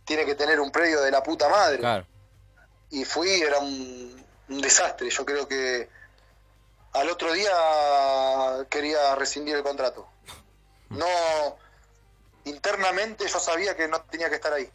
tiene 0.06 0.26
que 0.26 0.36
tener 0.36 0.60
un 0.60 0.72
predio 0.72 1.02
de 1.02 1.10
la 1.10 1.24
puta 1.24 1.50
madre. 1.50 1.80
Claro. 1.80 2.06
Y 2.92 3.06
fui, 3.06 3.42
era 3.42 3.58
un, 3.58 4.24
un 4.50 4.62
desastre. 4.62 5.10
Yo 5.10 5.26
creo 5.26 5.48
que 5.48 5.90
al 6.94 7.10
otro 7.10 7.34
día 7.34 7.52
quería 8.70 9.16
rescindir 9.16 9.56
el 9.56 9.64
contrato. 9.64 10.08
No, 10.90 11.08
internamente 12.46 13.28
yo 13.28 13.40
sabía 13.40 13.76
que 13.76 13.88
no 13.88 14.02
tenía 14.04 14.30
que 14.30 14.36
estar 14.36 14.54
ahí. 14.54 14.70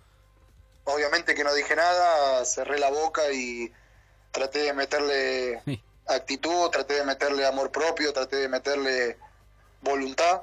Obviamente 0.90 1.34
que 1.34 1.44
no 1.44 1.52
dije 1.52 1.76
nada, 1.76 2.44
cerré 2.46 2.78
la 2.78 2.90
boca 2.90 3.30
y 3.30 3.70
traté 4.30 4.60
de 4.60 4.72
meterle 4.72 5.60
Sí. 5.64 5.82
actitud, 6.06 6.70
traté 6.70 6.94
de 6.94 7.04
meterle 7.04 7.46
amor 7.46 7.70
propio, 7.70 8.12
traté 8.14 8.36
de 8.36 8.48
meterle 8.48 9.18
voluntad, 9.82 10.42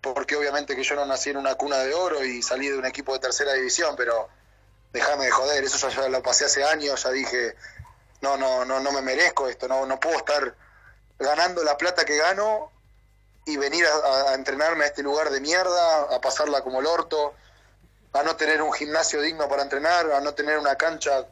porque 0.00 0.34
obviamente 0.36 0.74
que 0.74 0.82
yo 0.82 0.96
no 0.96 1.06
nací 1.06 1.30
en 1.30 1.36
una 1.36 1.54
cuna 1.54 1.78
de 1.78 1.94
oro 1.94 2.24
y 2.24 2.42
salí 2.42 2.68
de 2.68 2.76
un 2.76 2.86
equipo 2.86 3.12
de 3.12 3.20
tercera 3.20 3.52
división, 3.52 3.94
pero 3.96 4.28
déjame 4.92 5.26
de 5.26 5.30
joder, 5.30 5.62
eso 5.62 5.88
ya, 5.88 6.02
ya 6.02 6.08
lo 6.08 6.22
pasé 6.22 6.44
hace 6.46 6.64
años, 6.64 7.02
ya 7.02 7.10
dije, 7.10 7.54
no, 8.20 8.36
no, 8.36 8.64
no, 8.64 8.80
no 8.80 8.90
me 8.90 9.00
merezco 9.00 9.48
esto, 9.48 9.68
no, 9.68 9.86
no 9.86 10.00
puedo 10.00 10.16
estar 10.16 10.54
ganando 11.20 11.62
la 11.62 11.78
plata 11.78 12.04
que 12.04 12.16
gano 12.16 12.72
y 13.46 13.56
venir 13.56 13.86
a, 13.86 14.30
a 14.30 14.34
entrenarme 14.34 14.84
a 14.84 14.88
este 14.88 15.02
lugar 15.04 15.30
de 15.30 15.40
mierda, 15.40 16.02
a 16.14 16.20
pasarla 16.20 16.62
como 16.62 16.80
el 16.80 16.86
orto, 16.86 17.34
a 18.14 18.22
no 18.22 18.36
tener 18.36 18.62
un 18.62 18.72
gimnasio 18.72 19.20
digno 19.20 19.48
para 19.48 19.62
entrenar, 19.62 20.10
a 20.12 20.20
no 20.20 20.34
tener 20.34 20.56
una 20.58 20.76
cancha 20.76 21.26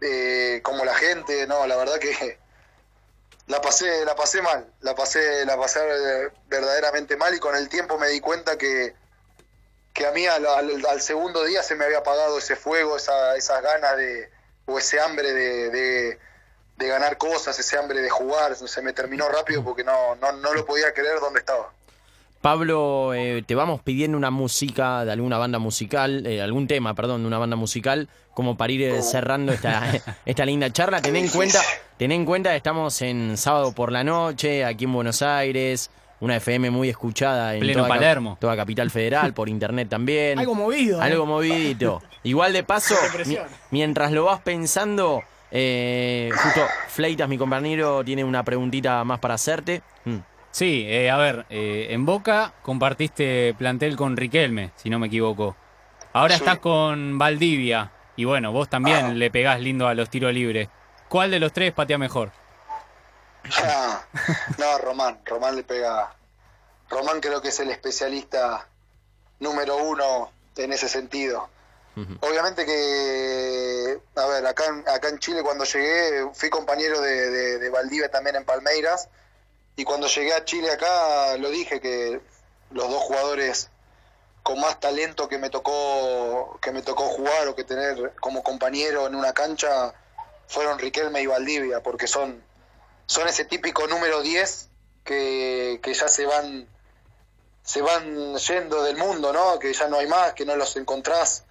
eh, 0.00 0.60
como 0.62 0.84
la 0.84 0.94
gente, 0.94 1.46
no, 1.46 1.66
la 1.66 1.76
verdad 1.76 1.98
que 1.98 2.38
la 3.48 3.60
pasé, 3.60 4.04
la 4.04 4.14
pasé 4.14 4.40
mal, 4.40 4.72
la 4.80 4.94
pasé, 4.94 5.44
la 5.44 5.56
pasé 5.56 5.80
eh, 5.82 6.30
verdaderamente 6.46 7.16
mal 7.16 7.34
y 7.34 7.40
con 7.40 7.56
el 7.56 7.68
tiempo 7.68 7.98
me 7.98 8.08
di 8.08 8.20
cuenta 8.20 8.56
que, 8.56 8.94
que 9.92 10.06
a 10.06 10.12
mí 10.12 10.24
al, 10.26 10.46
al- 10.46 10.86
al 10.86 11.00
segundo 11.00 11.42
día 11.44 11.62
se 11.64 11.74
me 11.74 11.84
había 11.84 11.98
apagado 11.98 12.38
ese 12.38 12.54
fuego, 12.54 12.96
esa, 12.96 13.34
esas 13.36 13.60
ganas 13.60 13.96
de, 13.96 14.30
o 14.66 14.78
ese 14.78 15.00
hambre 15.00 15.32
de, 15.32 15.70
de, 16.76 16.86
ganar 16.88 17.18
cosas, 17.18 17.58
ese 17.58 17.76
hambre 17.76 18.00
de 18.00 18.08
jugar, 18.08 18.54
se 18.54 18.82
me 18.82 18.92
terminó 18.92 19.28
rápido 19.28 19.64
porque 19.64 19.82
no, 19.82 20.14
no, 20.16 20.30
no 20.30 20.54
lo 20.54 20.64
podía 20.64 20.94
creer 20.94 21.18
dónde 21.18 21.40
estaba. 21.40 21.72
Pablo, 22.40 23.14
eh, 23.14 23.42
te 23.44 23.54
vamos 23.54 23.80
pidiendo 23.82 24.16
una 24.16 24.30
música 24.30 25.04
de 25.04 25.10
alguna 25.12 25.38
banda 25.38 25.58
musical, 25.58 26.24
eh, 26.26 26.40
algún 26.40 26.68
tema, 26.68 26.94
perdón, 26.94 27.22
de 27.22 27.26
una 27.26 27.38
banda 27.38 27.56
musical, 27.56 28.08
como 28.32 28.56
para 28.56 28.72
ir 28.72 28.82
eh, 28.82 29.02
cerrando 29.02 29.52
esta, 29.52 29.82
esta 30.26 30.46
linda 30.46 30.72
charla. 30.72 31.02
Ten 31.02 31.16
en 31.16 31.28
cuenta, 31.28 31.60
ten 31.96 32.12
en 32.12 32.24
cuenta 32.24 32.50
que 32.50 32.56
estamos 32.56 33.02
en 33.02 33.36
sábado 33.36 33.72
por 33.72 33.90
la 33.90 34.04
noche, 34.04 34.64
aquí 34.64 34.84
en 34.84 34.92
Buenos 34.92 35.20
Aires, 35.22 35.90
una 36.20 36.36
FM 36.36 36.70
muy 36.70 36.88
escuchada 36.88 37.54
en 37.54 37.60
Pleno 37.60 37.80
toda, 37.80 37.88
Palermo. 37.88 38.38
toda 38.40 38.56
Capital 38.56 38.90
Federal, 38.90 39.34
por 39.34 39.48
internet 39.48 39.88
también. 39.88 40.38
Algo 40.38 40.54
movido. 40.54 41.00
¿eh? 41.00 41.04
Algo 41.04 41.26
movidito. 41.26 42.02
Igual 42.22 42.52
de 42.52 42.62
paso, 42.62 42.94
mientras 43.70 44.12
lo 44.12 44.24
vas 44.24 44.40
pensando, 44.40 45.22
eh, 45.50 46.30
justo 46.32 46.60
Fleitas, 46.88 47.28
mi 47.28 47.38
compañero, 47.38 48.04
tiene 48.04 48.22
una 48.22 48.44
preguntita 48.44 49.02
más 49.04 49.18
para 49.18 49.34
hacerte. 49.34 49.82
Mm. 50.04 50.16
Sí, 50.58 50.84
eh, 50.88 51.08
a 51.08 51.16
ver, 51.16 51.46
eh, 51.50 51.86
en 51.90 52.04
Boca 52.04 52.52
compartiste 52.62 53.54
plantel 53.56 53.96
con 53.96 54.16
Riquelme, 54.16 54.72
si 54.74 54.90
no 54.90 54.98
me 54.98 55.06
equivoco. 55.06 55.56
Ahora 56.12 56.34
Sí. 56.34 56.40
estás 56.42 56.58
con 56.58 57.16
Valdivia. 57.16 57.92
Y 58.16 58.24
bueno, 58.24 58.50
vos 58.50 58.68
también 58.68 59.06
Ah. 59.06 59.10
le 59.14 59.30
pegás 59.30 59.60
lindo 59.60 59.86
a 59.86 59.94
los 59.94 60.10
tiros 60.10 60.32
libres. 60.34 60.68
¿Cuál 61.08 61.30
de 61.30 61.38
los 61.38 61.52
tres 61.52 61.72
patea 61.72 61.96
mejor? 61.96 62.32
Ah, 63.62 64.02
no, 64.58 64.78
Román, 64.78 65.20
Román 65.24 65.54
le 65.54 65.62
pega. 65.62 66.12
Román 66.90 67.20
creo 67.20 67.40
que 67.40 67.48
es 67.50 67.60
el 67.60 67.70
especialista 67.70 68.66
número 69.38 69.76
uno 69.76 70.32
en 70.56 70.72
ese 70.72 70.88
sentido. 70.88 71.48
Obviamente 72.20 72.66
que, 72.66 73.98
a 74.16 74.26
ver, 74.26 74.44
acá 74.46 74.64
en, 74.66 74.88
acá 74.88 75.08
en 75.08 75.18
Chile 75.20 75.42
cuando 75.44 75.64
llegué 75.64 76.26
fui 76.32 76.50
compañero 76.50 77.00
de, 77.00 77.30
de, 77.30 77.58
de 77.58 77.70
Valdivia 77.70 78.08
también 78.10 78.34
en 78.36 78.44
Palmeiras 78.44 79.08
y 79.78 79.84
cuando 79.84 80.08
llegué 80.08 80.34
a 80.34 80.44
Chile 80.44 80.72
acá 80.72 81.36
lo 81.36 81.50
dije 81.50 81.80
que 81.80 82.20
los 82.72 82.90
dos 82.90 83.00
jugadores 83.00 83.70
con 84.42 84.60
más 84.60 84.80
talento 84.80 85.28
que 85.28 85.38
me 85.38 85.50
tocó 85.50 86.58
que 86.60 86.72
me 86.72 86.82
tocó 86.82 87.04
jugar 87.04 87.46
o 87.46 87.54
que 87.54 87.62
tener 87.62 88.12
como 88.20 88.42
compañero 88.42 89.06
en 89.06 89.14
una 89.14 89.32
cancha 89.32 89.94
fueron 90.48 90.80
Riquelme 90.80 91.22
y 91.22 91.26
Valdivia 91.26 91.80
porque 91.80 92.08
son 92.08 92.42
son 93.06 93.28
ese 93.28 93.44
típico 93.44 93.86
número 93.86 94.20
10 94.20 94.68
que, 95.04 95.78
que 95.80 95.94
ya 95.94 96.08
se 96.08 96.26
van 96.26 96.66
se 97.62 97.80
van 97.80 98.36
yendo 98.36 98.82
del 98.82 98.96
mundo, 98.96 99.32
¿no? 99.32 99.58
Que 99.58 99.72
ya 99.74 99.88
no 99.88 99.98
hay 99.98 100.06
más, 100.06 100.32
que 100.32 100.46
no 100.46 100.56
los 100.56 100.74
encontrás, 100.76 101.44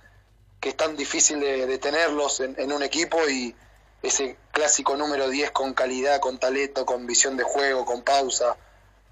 que 0.59 0.69
es 0.69 0.75
tan 0.75 0.97
difícil 0.97 1.39
de, 1.39 1.67
de 1.67 1.77
tenerlos 1.77 2.39
en, 2.39 2.55
en 2.57 2.71
un 2.71 2.81
equipo 2.81 3.19
y 3.29 3.55
ese 4.01 4.37
clásico 4.51 4.95
número 4.95 5.29
10 5.29 5.51
con 5.51 5.73
calidad, 5.73 6.19
con 6.19 6.37
talento, 6.37 6.85
con 6.85 7.05
visión 7.05 7.37
de 7.37 7.43
juego, 7.43 7.85
con 7.85 8.03
pausa, 8.03 8.55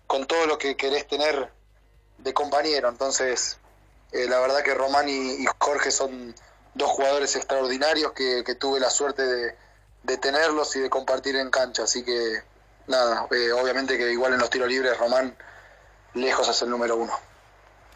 con 0.07 0.25
todo 0.25 0.45
lo 0.45 0.57
que 0.57 0.75
querés 0.75 1.07
tener 1.07 1.51
de 2.19 2.33
compañero. 2.33 2.89
Entonces, 2.89 3.57
eh, 4.11 4.27
la 4.27 4.39
verdad 4.39 4.63
que 4.63 4.73
Román 4.73 5.09
y, 5.09 5.45
Jorge 5.59 5.91
son 5.91 6.33
dos 6.73 6.89
jugadores 6.91 7.35
extraordinarios 7.35 8.11
que, 8.13 8.43
que 8.45 8.55
tuve 8.55 8.79
la 8.79 8.89
suerte 8.89 9.25
de, 9.25 9.55
de 10.03 10.17
tenerlos 10.17 10.75
y 10.75 10.79
de 10.79 10.89
compartir 10.89 11.35
en 11.35 11.49
cancha. 11.49 11.83
Así 11.83 12.03
que, 12.03 12.43
nada, 12.87 13.27
eh, 13.31 13.51
obviamente 13.51 13.97
que 13.97 14.11
igual 14.11 14.33
en 14.33 14.39
los 14.39 14.49
tiros 14.49 14.69
libres 14.69 14.97
Román 14.97 15.35
lejos 16.13 16.47
es 16.47 16.61
el 16.61 16.69
número 16.69 16.95
uno. 16.97 17.13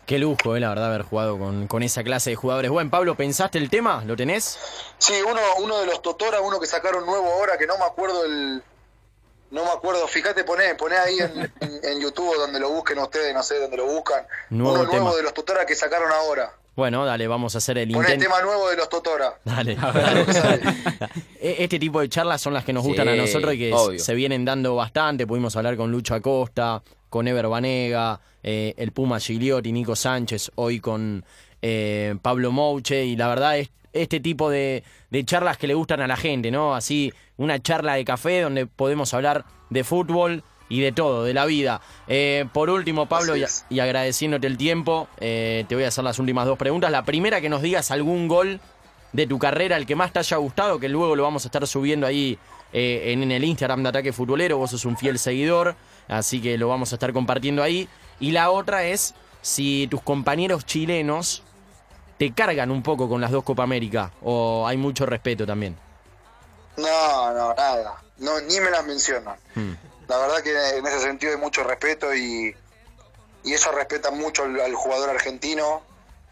Qué 0.09 0.17
lujo, 0.17 0.55
eh, 0.55 0.59
la 0.59 0.69
verdad, 0.69 0.87
haber 0.87 1.03
jugado 1.03 1.37
con, 1.37 1.67
con 1.67 1.83
esa 1.83 2.03
clase 2.03 2.31
de 2.31 2.35
jugadores. 2.35 2.71
Bueno, 2.71 2.89
Pablo, 2.89 3.13
¿pensaste 3.13 3.59
el 3.59 3.69
tema? 3.69 4.03
¿Lo 4.05 4.15
tenés? 4.15 4.57
Sí, 4.97 5.13
uno, 5.21 5.39
uno 5.59 5.77
de 5.81 5.85
los 5.85 6.01
Totora, 6.01 6.41
uno 6.41 6.59
que 6.59 6.65
sacaron 6.65 7.05
nuevo 7.05 7.31
ahora, 7.31 7.59
que 7.59 7.67
no 7.67 7.77
me 7.77 7.85
acuerdo 7.85 8.25
el... 8.25 8.63
No 9.51 9.63
me 9.65 9.69
acuerdo, 9.69 10.07
fíjate, 10.07 10.43
poné, 10.43 10.73
poné 10.73 10.97
ahí 10.97 11.19
en, 11.19 11.53
en- 11.59 11.79
en 11.83 12.01
YouTube 12.01 12.35
donde 12.37 12.59
lo 12.59 12.71
busquen 12.71 12.97
ustedes, 12.97 13.35
no 13.35 13.43
sé 13.43 13.59
dónde 13.59 13.77
lo 13.77 13.85
buscan. 13.85 14.25
Nuevo 14.49 14.79
uno 14.79 14.89
tema. 14.89 15.01
nuevo 15.03 15.15
de 15.15 15.21
los 15.21 15.33
Totora 15.35 15.67
que 15.67 15.75
sacaron 15.75 16.11
ahora. 16.11 16.53
Bueno, 16.79 17.03
dale, 17.03 17.27
vamos 17.27 17.53
a 17.55 17.57
hacer 17.57 17.77
el 17.77 17.91
intento. 17.91 18.23
tema 18.23 18.41
nuevo 18.41 18.69
de 18.69 18.77
los 18.77 18.87
Totora. 18.87 19.33
Dale. 19.43 19.75
E- 21.41 21.57
Este 21.59 21.77
tipo 21.77 21.99
de 21.99 22.07
charlas 22.09 22.41
son 22.41 22.53
las 22.53 22.63
que 22.63 22.71
nos 22.73 22.83
Sí, 22.83 22.89
gustan 22.89 23.09
a 23.09 23.15
nosotros 23.15 23.53
y 23.53 23.57
que 23.57 23.73
obvio. 23.73 23.99
se 23.99 24.13
vienen 24.15 24.45
dando 24.45 24.75
bastante. 24.75 25.27
Pudimos 25.27 25.55
hablar 25.57 25.75
con 25.75 25.91
Lucho 25.91 26.15
Acosta, 26.15 26.81
con 27.09 27.27
Ever 27.27 27.47
Banega, 27.47 28.19
eh, 28.43 28.73
el 28.77 28.91
Puma 28.93 29.19
Gigliotti, 29.19 29.71
Nico 29.73 29.95
Sánchez, 29.95 30.51
hoy 30.55 30.79
con 30.79 31.25
eh, 31.61 32.15
Pablo 32.21 32.51
Mouche. 32.53 33.05
Y 33.05 33.15
la 33.17 33.27
verdad 33.27 33.57
es 33.57 33.69
este 33.91 34.19
tipo 34.21 34.49
de, 34.49 34.83
de 35.09 35.25
charlas 35.25 35.57
que 35.57 35.67
le 35.67 35.73
gustan 35.73 35.99
a 36.01 36.07
la 36.07 36.15
gente, 36.15 36.49
¿no? 36.51 36.75
Así, 36.75 37.11
una 37.37 37.59
charla 37.61 37.95
de 37.95 38.05
café 38.05 38.41
donde 38.41 38.67
podemos 38.67 39.13
hablar 39.13 39.43
de 39.69 39.83
fútbol 39.83 40.43
y 40.69 40.81
de 40.81 40.91
todo, 40.91 41.23
de 41.23 41.33
la 41.33 41.45
vida. 41.45 41.81
Eh, 42.07 42.45
por 42.53 42.69
último, 42.69 43.07
Pablo, 43.07 43.35
y, 43.35 43.43
y 43.69 43.79
agradeciéndote 43.79 44.47
el 44.47 44.57
tiempo, 44.57 45.07
eh, 45.19 45.65
te 45.67 45.75
voy 45.75 45.83
a 45.83 45.89
hacer 45.89 46.03
las 46.03 46.19
últimas 46.19 46.45
dos 46.45 46.57
preguntas. 46.57 46.91
La 46.91 47.03
primera, 47.03 47.41
que 47.41 47.49
nos 47.49 47.61
digas 47.61 47.91
algún 47.91 48.27
gol 48.27 48.61
de 49.11 49.25
tu 49.27 49.39
carrera, 49.39 49.75
el 49.75 49.85
que 49.85 49.95
más 49.95 50.13
te 50.13 50.19
haya 50.19 50.37
gustado, 50.37 50.79
que 50.79 50.87
luego 50.87 51.15
lo 51.15 51.23
vamos 51.23 51.43
a 51.43 51.47
estar 51.47 51.65
subiendo 51.65 52.05
ahí 52.05 52.37
eh, 52.71 53.11
en, 53.11 53.23
en 53.23 53.31
el 53.31 53.43
Instagram 53.43 53.81
de 53.83 53.89
Ataque 53.89 54.13
Futbolero, 54.13 54.57
vos 54.57 54.69
sos 54.69 54.85
un 54.85 54.95
fiel 54.95 55.17
seguidor, 55.17 55.75
así 56.07 56.39
que 56.39 56.57
lo 56.57 56.67
vamos 56.67 56.91
a 56.91 56.95
estar 56.95 57.11
compartiendo 57.11 57.63
ahí. 57.63 57.89
Y 58.19 58.31
la 58.31 58.51
otra 58.51 58.83
es 58.85 59.15
si 59.41 59.87
tus 59.89 60.01
compañeros 60.01 60.65
chilenos 60.65 61.43
te 62.19 62.33
cargan 62.33 62.69
un 62.69 62.83
poco 62.83 63.07
con 63.07 63.21
las 63.21 63.31
dos 63.31 63.43
Copa 63.43 63.63
América 63.63 64.11
o 64.21 64.67
hay 64.67 64.77
mucho 64.77 65.05
respeto 65.05 65.47
también. 65.47 65.75
No, 66.77 67.33
no, 67.33 67.53
nada. 67.53 67.95
No, 68.17 68.39
ni 68.41 68.59
me 68.59 68.69
las 68.69 68.85
mencionan. 68.85 69.35
Mm. 69.55 69.71
La 70.09 70.17
verdad 70.17 70.41
que 70.43 70.77
en 70.77 70.85
ese 70.87 70.99
sentido 71.01 71.31
hay 71.31 71.37
mucho 71.37 71.63
respeto 71.63 72.13
y, 72.15 72.55
y 73.43 73.53
ellos 73.53 73.73
respetan 73.73 74.17
mucho 74.17 74.43
al, 74.43 74.59
al 74.59 74.73
jugador 74.75 75.09
argentino, 75.11 75.83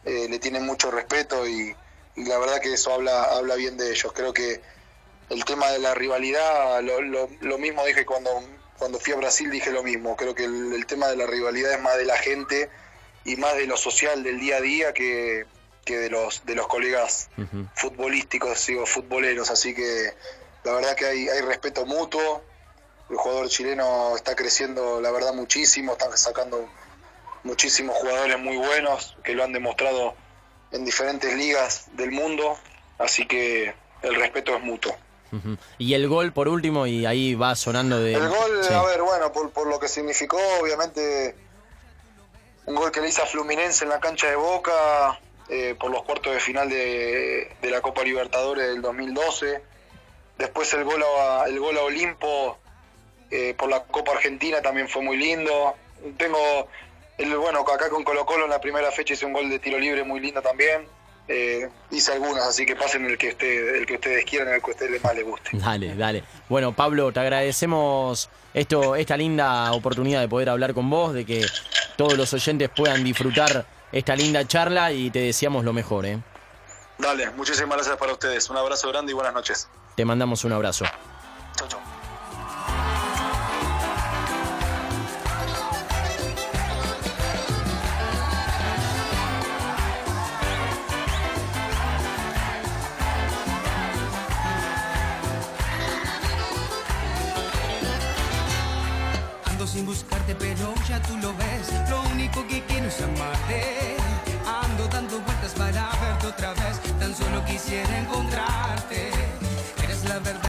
eh, 0.03 0.27
le 0.29 0.39
tienen 0.39 0.65
mucho 0.65 0.89
respeto 0.91 1.47
y, 1.47 1.75
y 2.15 2.25
la 2.25 2.37
verdad 2.39 2.59
que 2.59 2.73
eso 2.73 2.91
habla, 2.93 3.23
habla 3.23 3.55
bien 3.55 3.77
de 3.77 3.91
ellos. 3.91 4.11
Creo 4.13 4.33
que 4.33 4.61
el 5.29 5.45
tema 5.45 5.69
de 5.71 5.79
la 5.79 5.93
rivalidad, 5.93 6.81
lo, 6.81 7.01
lo- 7.01 7.29
lo 7.41 7.57
mismo 7.57 7.85
dije 7.85 8.05
cuando, 8.05 8.31
cuando 8.79 8.99
fui 8.99 9.13
a 9.13 9.17
Brasil, 9.17 9.51
dije 9.51 9.71
lo 9.71 9.83
mismo. 9.83 10.15
Creo 10.15 10.33
que 10.33 10.45
el, 10.45 10.73
el 10.73 10.85
tema 10.87 11.07
de 11.07 11.17
la 11.17 11.27
rivalidad 11.27 11.73
es 11.73 11.81
más 11.81 11.97
de 11.97 12.05
la 12.05 12.17
gente 12.17 12.69
y 13.25 13.35
más 13.35 13.55
de 13.57 13.67
lo 13.67 13.77
social 13.77 14.23
del 14.23 14.39
día 14.39 14.57
a 14.57 14.61
día 14.61 14.93
que, 14.93 15.45
que 15.85 15.97
de 15.99 16.09
los 16.09 16.45
de 16.45 16.55
los 16.55 16.67
colegas 16.67 17.29
Ujú. 17.37 17.67
futbolísticos, 17.75 18.65
digo, 18.65 18.85
futboleros, 18.87 19.51
así 19.51 19.75
que 19.75 20.13
la 20.63 20.71
verdad 20.73 20.95
que 20.95 21.05
hay, 21.05 21.27
hay 21.29 21.41
respeto 21.41 21.85
mutuo, 21.85 22.43
el 23.09 23.15
jugador 23.17 23.47
chileno 23.49 24.15
está 24.15 24.35
creciendo, 24.35 24.99
la 25.01 25.11
verdad, 25.11 25.33
muchísimo, 25.33 25.93
están 25.93 26.17
sacando 26.17 26.67
muchísimos 27.43 27.95
jugadores 27.95 28.37
muy 28.39 28.57
buenos 28.57 29.15
que 29.23 29.33
lo 29.33 29.43
han 29.43 29.53
demostrado 29.53 30.15
en 30.71 30.83
diferentes 30.83 31.33
ligas 31.35 31.85
del 31.93 32.11
mundo, 32.11 32.57
así 32.97 33.25
que 33.25 33.73
el 34.01 34.15
respeto 34.15 34.55
es 34.55 34.61
mutuo. 34.61 34.95
Y 35.77 35.93
el 35.93 36.07
gol 36.07 36.31
por 36.33 36.47
último, 36.47 36.87
y 36.87 37.05
ahí 37.05 37.35
va 37.35 37.55
sonando 37.55 37.99
de... 37.99 38.13
El 38.13 38.27
gol, 38.29 38.63
Sí. 38.63 38.73
a 38.73 38.81
ver, 38.83 39.01
bueno, 39.01 39.31
por, 39.31 39.51
por 39.51 39.67
lo 39.67 39.79
que 39.79 39.87
significó, 39.87 40.37
obviamente, 40.61 41.35
un 42.65 42.75
gol 42.75 42.91
que 42.91 43.01
le 43.01 43.09
hizo 43.09 43.23
a 43.23 43.25
Fluminense 43.25 43.83
en 43.83 43.89
la 43.89 43.99
cancha 43.99 44.27
de 44.27 44.35
Boca, 44.35 45.19
eh, 45.49 45.75
por 45.79 45.91
los 45.91 46.03
cuartos 46.03 46.33
de 46.33 46.39
final 46.39 46.69
de, 46.69 47.55
de 47.61 47.71
la 47.71 47.81
Copa 47.81 48.03
Libertadores 48.03 48.67
del 48.67 48.81
2012. 48.81 49.61
Después 50.37 50.73
el 50.73 50.83
gol 50.83 51.03
a, 51.03 51.43
el 51.47 51.59
gol 51.59 51.77
a 51.77 51.83
Olimpo 51.83 52.57
eh, 53.31 53.53
por 53.57 53.69
la 53.69 53.83
Copa 53.83 54.13
Argentina 54.13 54.61
también 54.61 54.87
fue 54.87 55.01
muy 55.01 55.17
lindo. 55.17 55.75
Tengo, 56.17 56.67
el, 57.17 57.35
bueno, 57.37 57.61
acá 57.61 57.89
con 57.89 58.03
Colo 58.03 58.25
Colo 58.25 58.45
en 58.45 58.51
la 58.51 58.61
primera 58.61 58.91
fecha 58.91 59.13
hice 59.13 59.25
un 59.25 59.33
gol 59.33 59.49
de 59.49 59.59
tiro 59.59 59.79
libre 59.79 60.03
muy 60.03 60.19
lindo 60.19 60.41
también. 60.41 60.87
Eh, 61.29 61.67
hice 61.91 62.13
algunas, 62.13 62.47
así 62.47 62.65
que 62.65 62.75
pasen 62.75 63.05
el 63.05 63.17
que, 63.17 63.29
usted, 63.29 63.75
el 63.75 63.85
que 63.85 63.95
ustedes 63.95 64.23
quieran, 64.23 64.53
el 64.53 64.61
que 64.61 64.71
a 64.71 64.73
ustedes 64.73 65.03
más 65.03 65.13
les 65.13 65.25
guste. 65.25 65.49
Dale, 65.53 65.93
dale. 65.95 66.23
Bueno, 66.47 66.71
Pablo, 66.73 67.11
te 67.11 67.19
agradecemos 67.19 68.29
esto, 68.53 68.95
esta 68.95 69.17
linda 69.17 69.73
oportunidad 69.73 70.21
de 70.21 70.29
poder 70.29 70.49
hablar 70.49 70.73
con 70.73 70.89
vos, 70.89 71.13
de 71.13 71.25
que 71.25 71.45
todos 71.97 72.17
los 72.17 72.33
oyentes 72.33 72.69
puedan 72.69 73.03
disfrutar 73.03 73.65
esta 73.91 74.15
linda 74.15 74.47
charla 74.47 74.93
y 74.93 75.09
te 75.09 75.19
deseamos 75.19 75.65
lo 75.65 75.73
mejor, 75.73 76.05
¿eh? 76.05 76.19
Dale, 76.97 77.29
muchísimas 77.31 77.75
gracias 77.75 77.97
para 77.97 78.13
ustedes. 78.13 78.49
Un 78.49 78.57
abrazo 78.57 78.89
grande 78.89 79.11
y 79.11 79.15
buenas 79.15 79.33
noches. 79.33 79.67
Te 79.95 80.05
mandamos 80.05 80.43
un 80.45 80.53
abrazo. 80.53 80.85
Chau, 81.57 81.67
chau. 81.67 81.79
Quisiera 107.47 107.97
verdad. 108.03 108.56